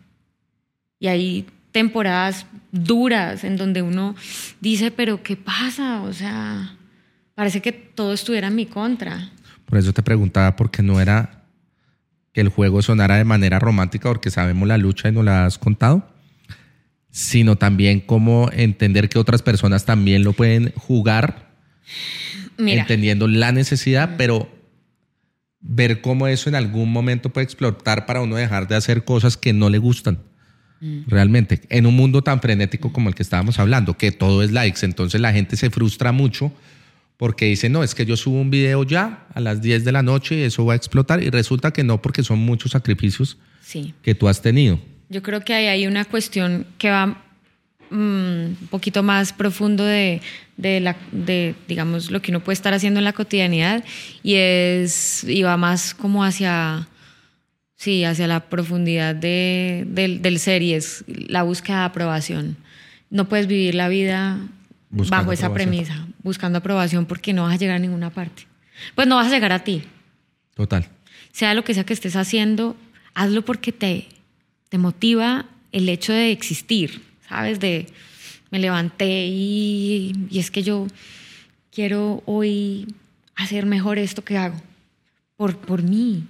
[1.00, 4.14] Y hay temporadas duras en donde uno
[4.60, 6.02] dice, pero ¿qué pasa?
[6.02, 6.76] O sea,
[7.34, 9.30] parece que todo estuviera en mi contra.
[9.64, 11.44] Por eso te preguntaba, porque no era,
[12.32, 15.58] que el juego sonara de manera romántica porque sabemos la lucha y nos la has
[15.58, 16.08] contado,
[17.10, 21.52] sino también cómo entender que otras personas también lo pueden jugar,
[22.56, 24.48] Mira, entendiendo la necesidad, pero
[25.60, 29.52] ver cómo eso en algún momento puede explotar para uno dejar de hacer cosas que
[29.52, 30.18] no le gustan.
[30.80, 34.84] Realmente, en un mundo tan frenético como el que estábamos hablando, que todo es likes,
[34.84, 36.52] entonces la gente se frustra mucho
[37.16, 40.04] porque dice, no, es que yo subo un video ya a las 10 de la
[40.04, 43.92] noche y eso va a explotar y resulta que no porque son muchos sacrificios sí.
[44.02, 44.78] que tú has tenido.
[45.08, 47.06] Yo creo que ahí hay una cuestión que va
[47.90, 50.22] mm, un poquito más profundo de,
[50.56, 53.82] de, la, de, digamos, lo que uno puede estar haciendo en la cotidianidad
[54.22, 56.86] y es y va más como hacia,
[57.78, 62.56] sí, hacia la profundidad de, del, del ser y es la búsqueda de aprobación.
[63.08, 64.38] No puedes vivir la vida
[64.90, 65.70] Buscando bajo esa aprobación.
[65.86, 68.46] premisa, buscando aprobación porque no vas a llegar a ninguna parte.
[68.94, 69.82] Pues no vas a llegar a ti,
[70.54, 70.86] Total.
[71.32, 72.76] sea lo que sea que estés haciendo,
[73.14, 74.08] hazlo porque te,
[74.68, 77.60] te motiva el hecho de existir, ¿sabes?
[77.60, 77.86] De
[78.50, 80.86] me levanté y, y es que yo
[81.70, 82.86] quiero hoy
[83.36, 84.60] hacer mejor esto que hago,
[85.36, 86.24] por, por mí.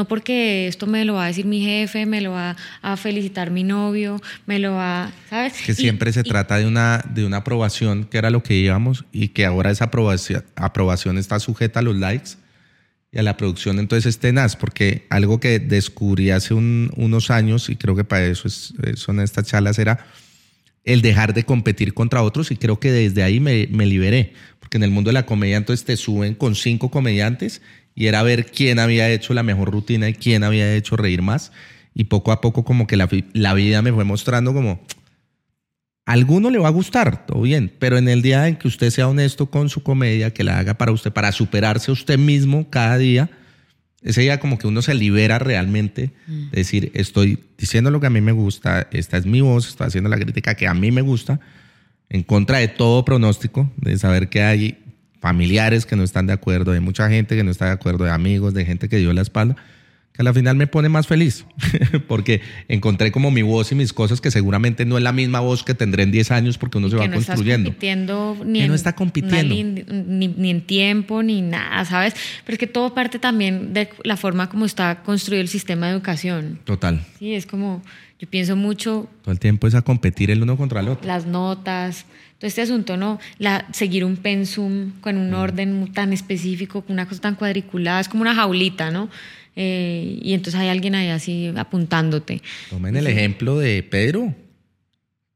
[0.00, 3.50] No porque esto me lo va a decir mi jefe, me lo va a felicitar
[3.50, 5.52] mi novio, me lo va, ¿sabes?
[5.62, 8.54] Que Y- siempre se y- trata de una, de una aprobación, que era lo que
[8.54, 12.30] íbamos, y que ahora esa aprobación, aprobación está sujeta a los likes
[13.12, 17.68] y a la producción, entonces es tenaz, porque algo que descubrí hace un- unos años,
[17.68, 20.06] y creo que para eso es- son estas charlas, era
[20.84, 24.78] el dejar de competir contra otros, y creo que desde ahí me, me liberé, porque
[24.78, 27.60] en el mundo de la comedia entonces te suben con cinco comediantes,
[28.00, 31.52] y era ver quién había hecho la mejor rutina y quién había hecho reír más,
[31.94, 34.80] y poco a poco como que la, la vida me fue mostrando como
[36.06, 38.88] a alguno le va a gustar, todo bien, pero en el día en que usted
[38.88, 42.96] sea honesto con su comedia, que la haga para usted, para superarse usted mismo cada
[42.96, 43.28] día,
[44.00, 48.10] ese día como que uno se libera realmente de decir, estoy diciendo lo que a
[48.10, 51.02] mí me gusta, esta es mi voz, estoy haciendo la crítica que a mí me
[51.02, 51.38] gusta,
[52.08, 54.78] en contra de todo pronóstico, de saber que hay
[55.20, 58.10] familiares que no están de acuerdo, de mucha gente que no está de acuerdo, de
[58.10, 59.56] amigos, de gente que dio la espalda,
[60.12, 61.44] que a la final me pone más feliz,
[62.08, 65.62] porque encontré como mi voz y mis cosas que seguramente no es la misma voz
[65.62, 67.70] que tendré en 10 años porque uno se que va no estás construyendo.
[67.70, 69.54] compitiendo ni Que en no está compitiendo.
[69.54, 72.14] ni, ni en tiempo ni nada, ¿sabes?
[72.44, 75.92] Pero es que todo parte también de la forma como está construido el sistema de
[75.92, 76.58] educación.
[76.64, 77.82] Total, Sí, es como,
[78.18, 81.06] yo pienso mucho todo el tiempo es a competir el uno contra el otro.
[81.06, 82.04] las notas,
[82.40, 83.20] todo este asunto, ¿no?
[83.38, 88.08] La, seguir un pensum con un orden tan específico, con una cosa tan cuadriculada, es
[88.08, 89.10] como una jaulita, ¿no?
[89.56, 92.40] Eh, y entonces hay alguien ahí así apuntándote.
[92.70, 94.34] Tomen el ejemplo de Pedro,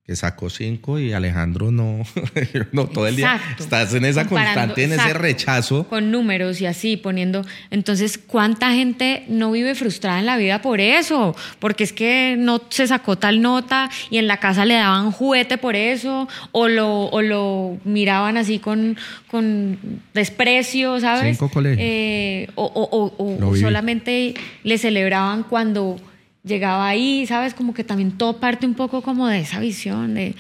[0.07, 2.03] que sacó cinco y Alejandro no,
[2.73, 3.41] no todo el día.
[3.59, 5.85] Estás en esa Comparando, constante, en ese rechazo.
[5.89, 7.43] con números y así poniendo.
[7.71, 11.35] Entonces, ¿cuánta gente no vive frustrada en la vida por eso?
[11.59, 15.57] Porque es que no se sacó tal nota y en la casa le daban juguete
[15.57, 18.99] por eso, o lo, o lo miraban así con,
[19.31, 19.79] con
[20.13, 21.39] desprecio, ¿sabes?
[21.39, 21.81] Cinco colegios.
[21.83, 23.15] Eh, o o-
[23.49, 24.35] o- solamente
[24.65, 25.97] le celebraban cuando
[26.45, 27.55] llegaba ahí, ¿sabes?
[27.55, 30.35] Como que también todo parte un poco como de esa visión de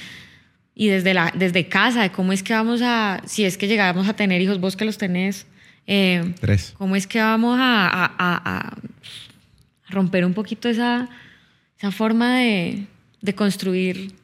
[0.77, 4.09] y desde, la, desde casa, de cómo es que vamos a, si es que llegamos
[4.09, 5.47] a tener hijos, vos que los tenés,
[5.87, 6.75] eh, Tres.
[6.77, 8.77] cómo es que vamos a, a- a- a
[9.89, 11.09] romper un poquito esa,
[11.79, 12.87] esa forma de,
[13.23, 14.15] de construir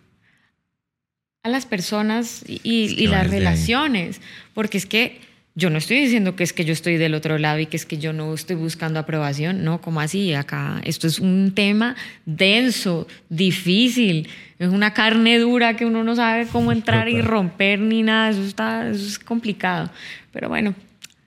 [1.44, 3.38] a las personas y, y- Es que y va las ahí.
[3.38, 4.20] relaciones,
[4.52, 5.20] porque es que
[5.60, 7.84] yo no estoy diciendo que es que yo estoy del otro lado y que es
[7.84, 13.06] que yo no estoy buscando aprobación, no, como así, acá esto es un tema denso,
[13.28, 18.30] difícil, es una carne dura que uno no sabe cómo entrar y romper ni nada,
[18.30, 19.90] eso está, eso es complicado,
[20.32, 20.74] pero bueno,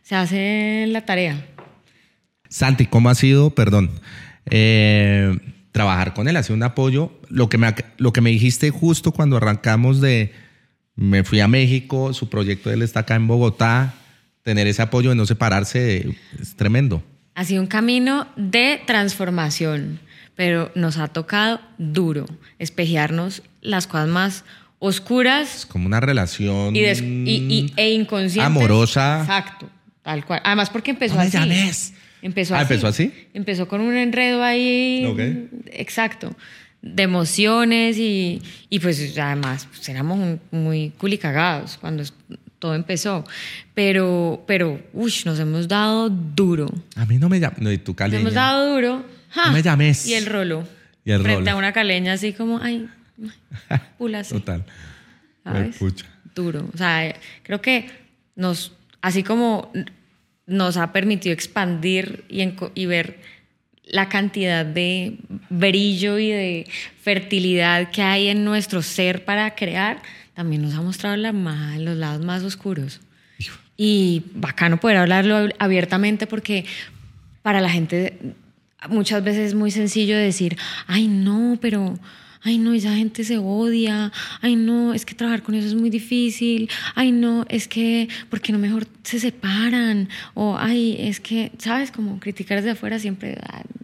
[0.01, 1.45] se hace la tarea.
[2.49, 3.91] Santi, ¿cómo ha sido, perdón,
[4.49, 5.37] eh,
[5.71, 6.37] trabajar con él?
[6.37, 7.11] Ha sido un apoyo.
[7.29, 10.33] Lo que, me, lo que me dijiste justo cuando arrancamos de,
[10.95, 13.95] me fui a México, su proyecto de él está acá en Bogotá,
[14.43, 17.03] tener ese apoyo de no separarse es tremendo.
[17.35, 19.99] Ha sido un camino de transformación,
[20.35, 22.25] pero nos ha tocado duro
[22.59, 24.43] espejearnos las cosas más
[24.79, 27.05] oscuras Es como una relación y, des- y-
[27.49, 28.45] y- e inconscientes.
[28.45, 29.21] amorosa.
[29.21, 29.69] Exacto,
[30.01, 30.41] tal cual.
[30.43, 31.31] Además porque empezó así.
[31.31, 31.93] llames.
[32.21, 32.73] Empezó Ah, así.
[32.73, 33.13] ¿empezó así?
[33.33, 35.05] Empezó con un enredo ahí.
[35.07, 35.19] Ok.
[35.71, 36.35] Exacto.
[36.81, 42.03] De emociones y, y pues además pues, éramos muy culicagados cuando
[42.63, 43.25] todo empezó.
[43.73, 46.69] Pero, pero, uy, nos hemos dado duro.
[46.95, 47.59] A mí no me llames.
[47.59, 48.21] No, y Nos caleña.
[48.21, 49.05] hemos dado duro.
[49.31, 49.47] ¡Ja!
[49.47, 50.07] No me llames.
[50.07, 50.65] Y el rolo.
[51.03, 51.51] Y el Frente rolo.
[51.51, 52.87] a una caleña así como, ay,
[53.97, 54.35] pula así.
[54.35, 54.63] Total.
[55.43, 55.75] ¿sabes?
[55.75, 56.05] Pucha.
[56.33, 56.69] Duro.
[56.73, 57.89] O sea, creo que
[58.37, 59.69] nos, así como
[60.45, 63.19] nos ha permitido expandir y ver
[63.83, 65.17] la cantidad de
[65.49, 66.67] brillo y de
[67.01, 70.01] fertilidad que hay en nuestro ser para crear,
[70.33, 73.01] también nos ha mostrado la más, los lados más oscuros.
[73.75, 76.65] Y bacano poder hablarlo abiertamente porque
[77.41, 78.19] para la gente
[78.87, 81.97] muchas veces es muy sencillo decir, ay no, pero
[82.43, 84.11] ay no, esa gente se odia,
[84.41, 88.41] ay no, es que trabajar con eso es muy difícil, ay no, es que, ¿por
[88.41, 90.09] qué no mejor se separan?
[90.33, 91.91] O ay, es que, ¿sabes?
[91.91, 93.37] Como criticar desde afuera siempre,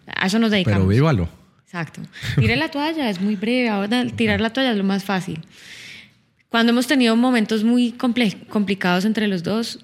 [0.08, 0.80] a eso nos dedicamos.
[0.80, 1.30] Pero vívalo.
[1.66, 2.02] Exacto.
[2.38, 5.40] Tire la toalla, es muy breve, ahora tirar la toalla es lo más fácil.
[6.50, 9.80] Cuando hemos tenido momentos muy complicados entre los dos,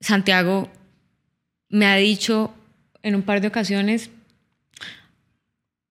[0.00, 0.70] Santiago
[1.68, 2.52] me ha dicho
[3.02, 4.10] en un par de ocasiones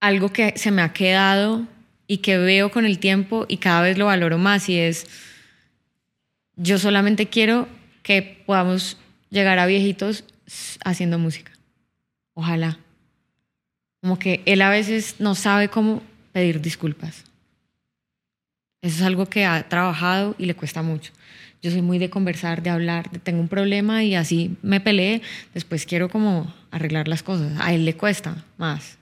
[0.01, 1.65] algo que se me ha quedado
[2.05, 5.07] y que veo con el tiempo y cada vez lo valoro más y es,
[6.57, 7.69] yo solamente quiero
[8.03, 8.97] que podamos
[9.29, 10.25] llegar a viejitos
[10.83, 11.53] haciendo música.
[12.33, 12.77] Ojalá.
[14.01, 16.03] Como que él a veces no sabe cómo
[16.33, 17.23] pedir disculpas.
[18.81, 21.13] Eso es algo que ha trabajado y le cuesta mucho.
[21.61, 25.21] Yo soy muy de conversar, de hablar, de tengo un problema y así me peleé,
[25.53, 27.53] después quiero como arreglar las cosas.
[27.61, 28.97] A él le cuesta más.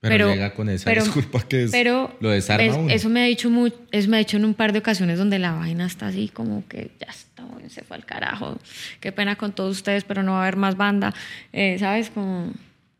[0.00, 1.72] Pero, llega con esa disculpa que es,
[2.20, 4.78] lo desarma Eso me ha dicho muy, eso me ha dicho en un par de
[4.78, 8.58] ocasiones donde la vaina está así como que ya está, se fue al carajo.
[9.00, 11.12] Qué pena con todos ustedes, pero no va a haber más banda.
[11.52, 12.08] Eh, ¿Sabes?
[12.08, 12.52] Como,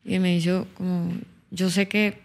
[0.04, 1.12] y me dijo como,
[1.50, 2.18] yo sé que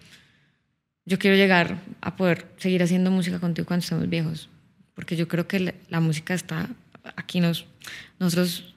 [1.05, 4.49] yo quiero llegar a poder seguir haciendo música contigo cuando estemos viejos,
[4.95, 6.69] porque yo creo que la, música está
[7.15, 7.65] aquí nos
[8.19, 8.73] nosotros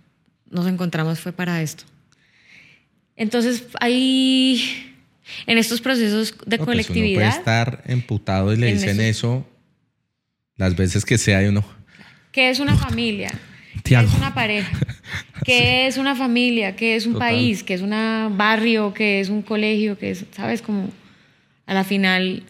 [0.50, 1.84] nos encontramos fue para esto.
[3.16, 4.94] Entonces ahí
[5.46, 7.20] en estos procesos de colectividad.
[7.20, 9.46] Pues uno puede estar emputado y le dicen eso
[10.56, 11.64] las veces que sea y uno.
[12.32, 13.30] ¿Qué es una familia?
[13.84, 14.76] ¿Qué es una pareja?
[15.44, 16.74] ¿Qué es una familia?
[16.74, 17.62] ¿Qué es un país?
[17.62, 17.90] ¿Qué es un
[18.36, 18.92] barrio?
[18.92, 19.96] ¿Qué es un colegio?
[19.96, 20.60] ¿Qué es, sabes?
[20.60, 20.90] Como
[21.66, 22.44] a la final,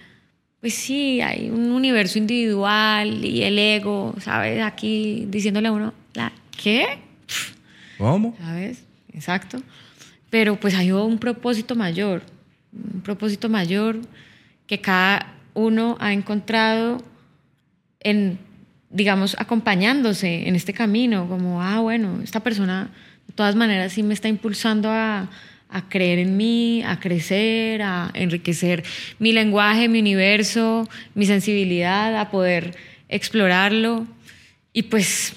[0.61, 4.63] pues sí, hay un universo individual y el ego, ¿sabes?
[4.63, 5.95] Aquí diciéndole a uno,
[6.63, 6.99] ¿qué?
[7.99, 8.37] ¿Cómo?
[8.39, 8.85] ¿Sabes?
[9.13, 9.63] Exacto.
[10.29, 12.23] Pero pues hay un propósito mayor,
[12.73, 14.01] un propósito mayor
[14.67, 17.03] que cada uno ha encontrado
[18.01, 18.39] en,
[18.91, 22.91] digamos, acompañándose en este camino, como, ah, bueno, esta persona
[23.27, 25.29] de todas maneras sí me está impulsando a,
[25.69, 28.85] a creer en mí, a crecer, a enriquecer
[29.19, 32.77] mi lenguaje, mi universo, mi sensibilidad, a poder
[33.09, 34.07] explorarlo.
[34.73, 35.35] Y pues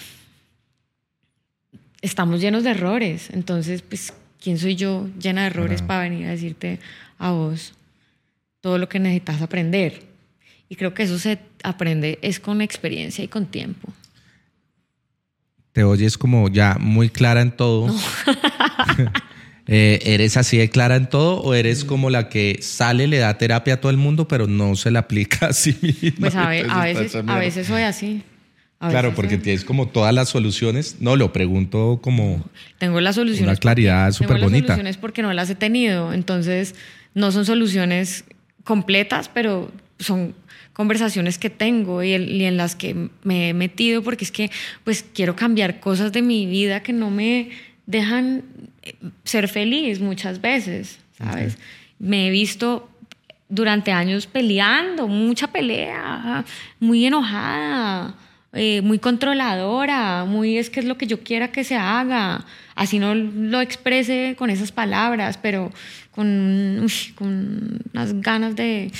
[2.01, 3.29] estamos llenos de errores.
[3.31, 6.79] Entonces, pues, ¿quién soy yo llena de errores para venir a decirte
[7.17, 7.73] a vos
[8.61, 10.03] todo lo que necesitas aprender?
[10.69, 13.91] Y creo que eso se aprende es con experiencia y con tiempo.
[15.71, 17.93] Te oyes como ya muy clara en todo.
[19.71, 23.37] Eh, ¿Eres así de clara en todo o eres como la que sale, le da
[23.37, 26.11] terapia a todo el mundo, pero no se la aplica a sí misma?
[26.19, 28.23] Pues a, veces, a veces soy así.
[28.79, 30.95] claro, porque tienes como todas las soluciones.
[31.01, 32.43] No, lo pregunto como...
[32.79, 33.47] Tengo las soluciones.
[33.47, 34.49] Una claridad súper bonita.
[34.49, 36.13] Tengo las soluciones porque no las he tenido.
[36.13, 36.73] Entonces,
[37.13, 38.23] no son soluciones
[38.63, 40.33] completas, pero son
[40.73, 44.49] conversaciones que tengo y, y, en las que me he metido porque es que
[44.85, 47.49] pues quiero cambiar cosas de mi vida que no me
[47.89, 48.43] dejan
[49.23, 51.57] ser feliz muchas veces, ¿sabes?
[51.97, 52.87] Me he visto
[53.49, 56.45] durante años peleando, mucha pelea,
[56.79, 58.13] muy enojada,
[58.53, 62.99] eh, muy controladora, muy es que es lo que yo quiera que se haga, así
[62.99, 65.71] no lo exprese con esas palabras, pero
[66.11, 66.85] con,
[67.15, 68.91] con unas ganas de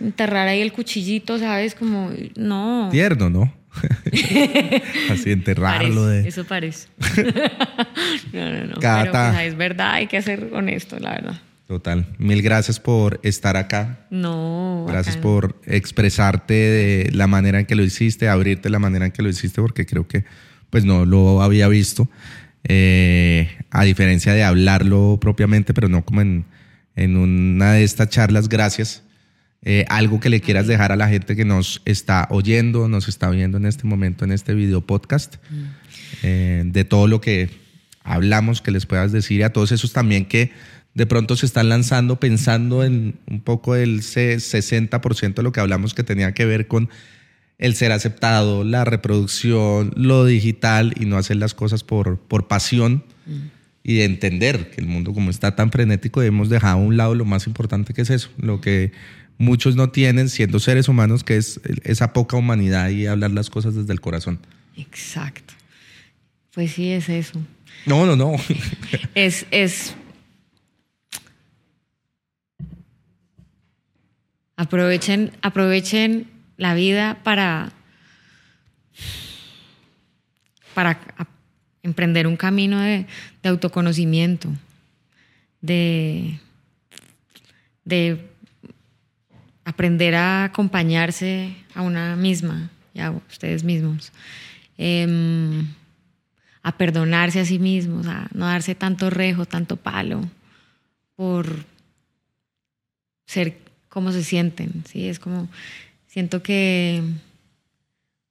[0.00, 1.74] enterrar ahí el cuchillito, ¿sabes?
[1.74, 2.88] Como, no.
[2.90, 3.52] Tierno, ¿no?
[5.10, 6.28] Así enterrarlo de.
[6.28, 6.88] Eso parece.
[8.32, 8.74] no, no, no.
[8.80, 11.40] Pero pues, es verdad, hay que ser honesto, la verdad.
[11.66, 12.06] Total.
[12.18, 14.06] Mil gracias por estar acá.
[14.10, 14.84] No.
[14.86, 19.22] Gracias por expresarte de la manera en que lo hiciste, abrirte la manera en que
[19.22, 20.24] lo hiciste, porque creo que
[20.70, 22.08] pues no lo había visto.
[22.64, 26.44] Eh, a diferencia de hablarlo propiamente, pero no como en,
[26.96, 28.48] en una de estas charlas.
[28.48, 29.04] Gracias
[29.66, 33.30] eh, algo que le quieras dejar a la gente que nos está oyendo, nos está
[33.30, 35.36] viendo en este momento en este video podcast,
[36.22, 37.48] eh, de todo lo que
[38.02, 40.52] hablamos, que les puedas decir a todos esos también que
[40.92, 45.94] de pronto se están lanzando pensando en un poco el 60% de lo que hablamos
[45.94, 46.90] que tenía que ver con
[47.58, 53.04] el ser aceptado, la reproducción, lo digital y no hacer las cosas por, por pasión
[53.26, 53.32] mm.
[53.82, 57.14] y de entender que el mundo como está tan frenético hemos dejado a un lado
[57.14, 58.92] lo más importante que es eso, lo que
[59.38, 63.74] muchos no tienen siendo seres humanos, que es esa poca humanidad y hablar las cosas
[63.74, 64.38] desde el corazón.
[64.76, 65.54] Exacto.
[66.52, 67.40] Pues sí, es eso.
[67.86, 68.36] No, no, no.
[69.14, 69.94] es, es
[74.56, 77.72] aprovechen, aprovechen la vida para,
[80.74, 81.00] para
[81.82, 83.06] emprender un camino de,
[83.42, 84.50] de autoconocimiento,
[85.60, 86.38] de,
[87.84, 88.33] de
[89.64, 94.12] aprender a acompañarse a una misma y a ustedes mismos.
[94.76, 95.66] Em,
[96.62, 100.22] a perdonarse a sí mismos, a no darse tanto rejo, tanto palo
[101.14, 101.64] por
[103.26, 103.58] ser
[103.88, 105.08] como se sienten, ¿sí?
[105.08, 105.48] Es como,
[106.06, 107.02] siento que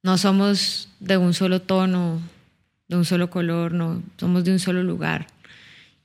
[0.01, 2.21] no somos de un solo tono,
[2.88, 5.27] de un solo color, no, somos de un solo lugar.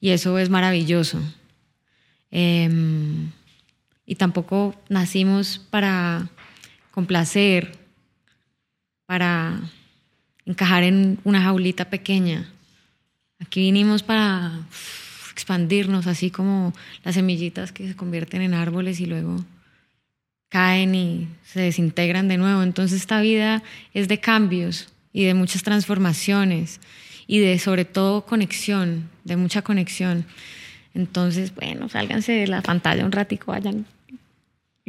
[0.01, 1.21] Y eso es maravilloso.
[2.31, 3.31] Em,
[4.09, 6.31] y tampoco nacimos para
[6.91, 7.77] complacer,
[9.05, 9.61] para
[10.47, 12.49] encajar en una jaulita pequeña.
[13.39, 14.61] Aquí vinimos para
[15.31, 16.73] expandirnos, así como
[17.05, 19.45] las semillitas que se convierten en árboles y luego
[20.49, 22.63] caen y se desintegran de nuevo.
[22.63, 26.81] Entonces esta vida es de cambios y de muchas transformaciones
[27.27, 30.25] y de sobre todo conexión, de mucha conexión.
[30.95, 33.85] Entonces, bueno, sálganse de la pantalla un ratico, vayan.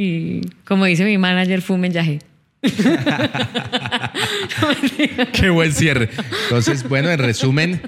[0.01, 2.19] Y como dice mi manager, fumen yagé.
[5.33, 6.09] Qué buen cierre.
[6.43, 7.81] Entonces, bueno, en resumen,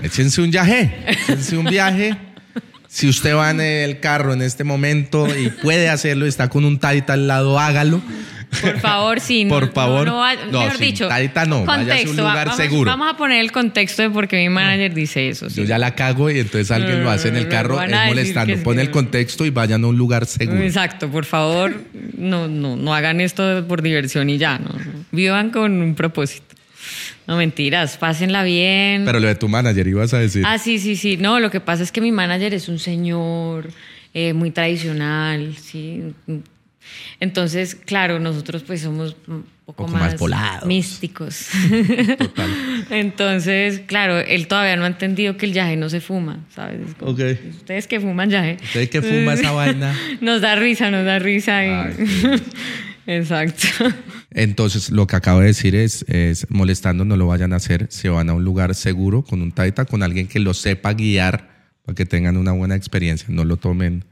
[0.00, 2.16] échense un viaje, échense un viaje.
[2.86, 6.78] Si usted va en el carro en este momento y puede hacerlo, está con un
[6.78, 8.00] taita al lado, hágalo.
[8.60, 9.44] Por favor, sí.
[9.46, 10.06] no- Por favor.
[10.06, 11.08] No, No, mejor dicho.
[11.08, 12.90] taita no, a un contexto, lugar vamos, seguro.
[12.90, 15.48] Vamos a poner el contexto de por qué mi manager dice eso.
[15.48, 18.52] Yo ya la cago y entonces alguien lo hace en el carro, es molestando.
[18.54, 20.62] es Pone que- el contexto y vayan a un lugar seguro.
[20.62, 21.74] Exacto, por favor,
[22.16, 24.70] no, no, no hagan esto por diversión y ya, no.
[25.12, 26.44] Vivan con un propósito.
[27.26, 29.04] No mentiras, pásenla bien.
[29.04, 30.42] Pero lo de tu manager ibas a decir.
[30.44, 31.16] Ah, sí, sí, sí.
[31.16, 33.68] No, lo que pasa es que mi manager es un señor
[34.14, 36.02] eh, muy tradicional, sí.
[37.20, 40.66] Entonces, claro, nosotros pues somos un poco, Poco más volados.
[40.66, 41.46] místicos.
[42.18, 42.50] Total.
[42.90, 46.80] Entonces, claro, él todavía no ha entendido que el yaje no se fuma, ¿sabes?
[46.98, 47.12] Como.
[47.12, 48.56] Ustedes que fuman yaje.
[48.62, 49.94] Usted que fuma esa vaina.
[50.20, 51.64] Nos da risa, nos da risa.
[51.64, 51.94] y- Ay,
[53.06, 53.66] Exacto.
[54.32, 57.86] Entonces, lo que acabo de decir es, es molestando, no lo vayan a hacer.
[57.90, 61.48] Se van a un lugar seguro con un taita, con alguien que lo sepa guiar
[61.84, 63.26] para que tengan una buena experiencia.
[63.30, 64.04] No lo tomen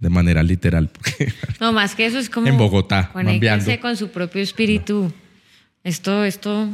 [0.00, 0.88] de manera literal.
[0.88, 2.46] Porque No, más que eso es como.
[2.48, 5.12] En Bogotá, Conéctense con su propio espíritu.
[5.84, 6.68] Esto, esto,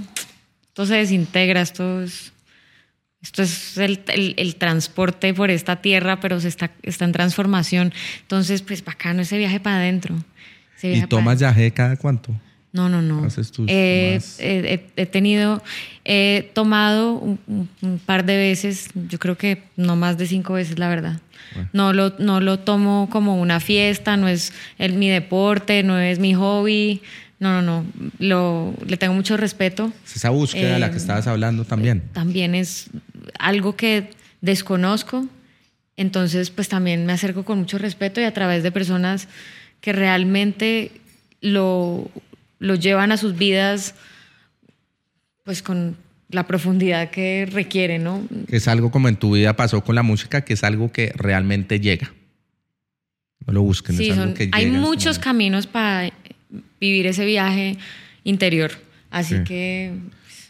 [0.68, 2.32] esto se desintegra, esto es.
[3.22, 7.92] Esto es el, el- el transporte por esta tierra, pero se está, está en transformación.
[8.20, 10.14] Entonces, pues bacano ese viaje para adentro.
[10.82, 12.32] ¿Y viaje tomas yaje cada cuánto?
[12.76, 13.24] No, no, no.
[13.24, 15.62] Haces tus Eh, eh, he, tenido,
[16.04, 17.38] he tomado un,
[18.04, 21.18] par de veces, yo creo que no más de cinco veces, la verdad.
[21.72, 26.18] No, lo, no lo tomo como una fiesta, no es el, mi deporte, no es
[26.18, 27.00] mi hobby.
[27.38, 27.86] No, no, no.
[28.18, 29.90] Lo, le tengo mucho respeto.
[30.04, 32.02] Es esa búsqueda de la que Eh, estabas hablando también.
[32.12, 32.90] También es
[33.38, 34.10] algo que
[34.42, 35.26] desconozco.
[35.96, 39.28] Entonces, pues también me acerco con mucho respeto y a través de personas
[39.80, 40.92] que realmente
[41.40, 42.10] lo,
[42.58, 43.94] lo llevan a sus vidas,
[45.44, 45.96] pues con
[46.30, 48.26] la profundidad que requiere, ¿no?
[48.48, 51.78] Es algo como en tu vida pasó con la música, que es algo que realmente
[51.80, 52.12] llega.
[53.46, 56.10] No lo busquen, Sí, es algo son- que hay muchos caminos para
[56.80, 57.78] vivir ese viaje
[58.24, 58.72] interior.
[59.10, 59.44] Así Sí.
[59.44, 59.92] que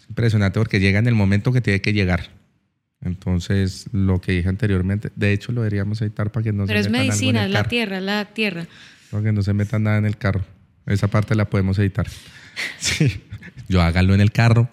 [0.08, 2.30] Impresionante porque llega en el momento que tiene que llegar.
[3.02, 6.84] Entonces, lo que dije anteriormente, de hecho lo deberíamos editar para que no Pero es
[6.86, 8.66] se metan algo en medicina, es la tierra, es la tierra.
[9.10, 10.44] Para que no se metan nada en el carro.
[10.86, 12.06] Esa parte la podemos editar.
[12.78, 13.22] Sí.
[13.68, 14.70] Yo hágalo en el carro.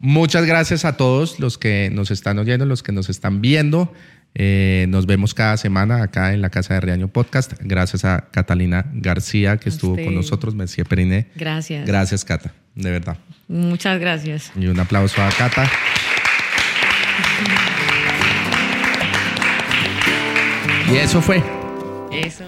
[0.00, 3.92] Muchas gracias a todos los que nos están oyendo, los que nos están viendo.
[4.34, 7.52] Eh, nos vemos cada semana acá en la Casa de Reaño Podcast.
[7.60, 10.06] Gracias a Catalina García que A estuvo usted.
[10.06, 11.28] con nosotros, Messi Periné.
[11.36, 11.86] Gracias.
[11.86, 13.18] Gracias, Cata, de verdad.
[13.46, 14.50] Muchas gracias.
[14.56, 15.70] Y un aplauso a Cata.
[20.92, 21.42] Y eso fue.
[22.12, 22.44] Eso.